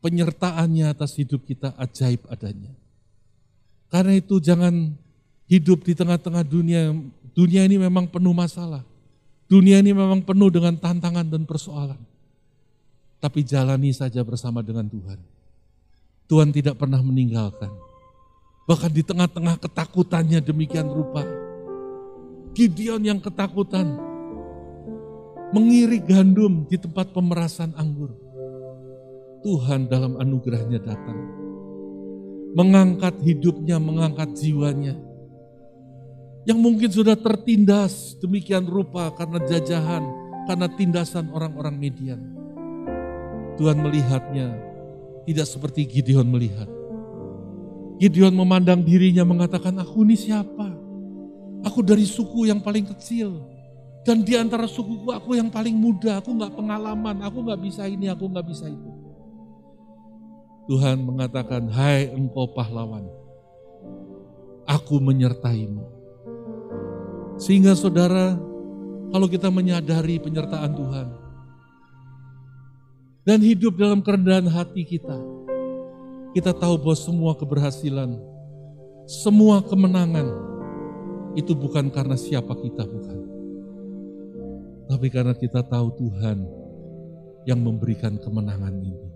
penyertaannya 0.07 0.87
atas 0.87 1.19
hidup 1.19 1.43
kita 1.43 1.75
ajaib 1.75 2.23
adanya. 2.31 2.71
Karena 3.91 4.15
itu 4.15 4.39
jangan 4.39 4.95
hidup 5.51 5.83
di 5.83 5.99
tengah-tengah 5.99 6.47
dunia. 6.47 6.95
Dunia 7.35 7.67
ini 7.67 7.75
memang 7.75 8.07
penuh 8.07 8.31
masalah. 8.31 8.87
Dunia 9.51 9.83
ini 9.83 9.91
memang 9.91 10.23
penuh 10.23 10.47
dengan 10.47 10.79
tantangan 10.79 11.27
dan 11.27 11.43
persoalan. 11.43 11.99
Tapi 13.19 13.43
jalani 13.43 13.91
saja 13.91 14.23
bersama 14.23 14.63
dengan 14.63 14.87
Tuhan. 14.87 15.19
Tuhan 16.31 16.55
tidak 16.55 16.79
pernah 16.79 17.03
meninggalkan. 17.03 17.71
Bahkan 18.67 18.91
di 18.95 19.03
tengah-tengah 19.03 19.59
ketakutannya 19.59 20.39
demikian 20.39 20.87
rupa. 20.87 21.27
Gideon 22.55 23.03
yang 23.03 23.19
ketakutan. 23.19 24.16
Mengirik 25.55 26.11
gandum 26.11 26.67
di 26.67 26.75
tempat 26.75 27.15
pemerasan 27.15 27.71
anggur 27.79 28.27
Tuhan 29.47 29.87
dalam 29.87 30.19
anugerahnya 30.19 30.83
datang. 30.83 31.15
Mengangkat 32.59 33.15
hidupnya, 33.23 33.79
mengangkat 33.79 34.35
jiwanya. 34.35 34.99
Yang 36.43 36.59
mungkin 36.59 36.91
sudah 36.91 37.15
tertindas 37.15 38.19
demikian 38.19 38.67
rupa 38.67 39.15
karena 39.15 39.39
jajahan, 39.47 40.03
karena 40.51 40.67
tindasan 40.75 41.31
orang-orang 41.31 41.79
median. 41.79 42.19
Tuhan 43.55 43.79
melihatnya 43.79 44.51
tidak 45.31 45.47
seperti 45.47 45.87
Gideon 45.87 46.27
melihat. 46.27 46.67
Gideon 48.03 48.35
memandang 48.35 48.83
dirinya 48.83 49.23
mengatakan, 49.23 49.79
aku 49.79 50.03
ini 50.03 50.19
siapa? 50.19 50.75
Aku 51.63 51.87
dari 51.87 52.03
suku 52.03 52.51
yang 52.51 52.59
paling 52.59 52.85
kecil. 52.91 53.56
Dan 54.07 54.23
di 54.23 54.39
antara 54.39 54.71
sukuku 54.71 55.11
aku 55.11 55.35
yang 55.35 55.51
paling 55.51 55.75
muda, 55.75 56.23
aku 56.23 56.31
nggak 56.31 56.55
pengalaman, 56.55 57.27
aku 57.27 57.43
nggak 57.43 57.59
bisa 57.59 57.91
ini, 57.91 58.07
aku 58.07 58.31
nggak 58.31 58.47
bisa 58.47 58.71
itu. 58.71 58.91
Tuhan 60.71 61.03
mengatakan, 61.03 61.67
hai 61.75 62.15
engkau 62.15 62.55
pahlawan, 62.55 63.03
aku 64.63 65.03
menyertaimu. 65.03 65.83
Sehingga 67.35 67.75
saudara, 67.75 68.39
kalau 69.11 69.27
kita 69.27 69.51
menyadari 69.51 70.23
penyertaan 70.23 70.71
Tuhan, 70.79 71.09
dan 73.27 73.43
hidup 73.43 73.75
dalam 73.75 74.07
kerendahan 74.07 74.47
hati 74.47 74.87
kita, 74.87 75.19
kita 76.31 76.55
tahu 76.55 76.79
bahwa 76.79 76.95
semua 76.95 77.35
keberhasilan, 77.35 78.23
semua 79.11 79.67
kemenangan, 79.67 80.31
itu 81.35 81.59
bukan 81.59 81.91
karena 81.91 82.15
siapa 82.15 82.55
kita, 82.55 82.87
bukan. 82.87 83.36
Tapi 84.87 85.07
karena 85.11 85.35
kita 85.35 85.67
tahu 85.67 85.91
Tuhan 85.99 86.47
yang 87.47 87.59
memberikan 87.63 88.19
kemenangan 88.19 88.75
ini. 88.83 89.07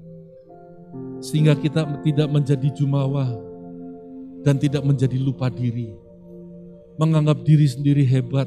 Sehingga 1.22 1.54
kita 1.54 1.86
tidak 2.02 2.28
menjadi 2.30 2.68
jumawa 2.74 3.30
dan 4.42 4.58
tidak 4.58 4.82
menjadi 4.86 5.18
lupa 5.18 5.50
diri. 5.50 5.94
menganggap 7.00 7.40
diri 7.48 7.64
sendiri 7.64 8.04
hebat 8.04 8.44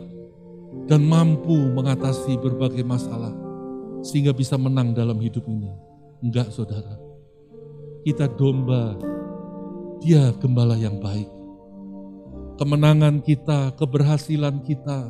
dan 0.86 1.02
mampu 1.02 1.58
mengatasi 1.74 2.38
berbagai 2.38 2.86
masalah 2.86 3.34
sehingga 4.06 4.30
bisa 4.30 4.62
menang 4.62 4.94
dalam 4.94 5.18
hidup 5.18 5.42
ini. 5.50 5.74
Enggak 6.22 6.54
saudara. 6.54 7.02
Kita 8.06 8.30
domba, 8.30 8.94
dia 10.04 10.30
gembala 10.38 10.78
yang 10.78 11.02
baik. 11.02 11.26
Kemenangan 12.60 13.26
kita, 13.26 13.74
keberhasilan 13.74 14.62
kita, 14.62 15.10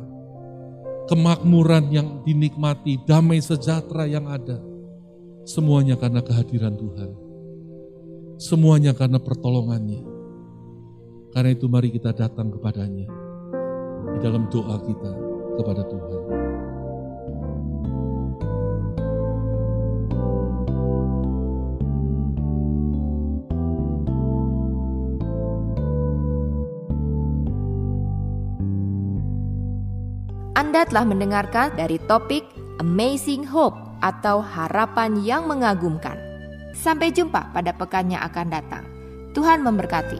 kemakmuran 1.07 1.91
yang 1.91 2.07
dinikmati, 2.23 3.03
damai 3.03 3.43
sejahtera 3.43 4.07
yang 4.07 4.27
ada. 4.27 4.59
Semuanya 5.43 5.99
karena 5.99 6.23
kehadiran 6.23 6.75
Tuhan. 6.79 7.11
Semuanya 8.39 8.95
karena 8.95 9.19
pertolongannya. 9.19 10.03
Karena 11.33 11.49
itu 11.51 11.65
mari 11.67 11.89
kita 11.89 12.13
datang 12.13 12.53
kepadanya 12.53 13.09
di 14.13 14.17
dalam 14.21 14.47
doa 14.53 14.77
kita 14.85 15.11
kepada 15.57 15.81
Tuhan. 15.89 16.42
Anda 30.73 30.89
telah 30.89 31.05
mendengarkan 31.05 31.77
dari 31.77 32.01
topik 32.09 32.41
Amazing 32.81 33.45
Hope 33.45 33.77
atau 34.01 34.41
harapan 34.41 35.21
yang 35.21 35.45
mengagumkan. 35.45 36.17
Sampai 36.73 37.13
jumpa 37.13 37.53
pada 37.53 37.77
pekan 37.77 38.09
yang 38.09 38.25
akan 38.25 38.49
datang. 38.49 38.81
Tuhan 39.38 39.62
memberkati. 39.62 40.17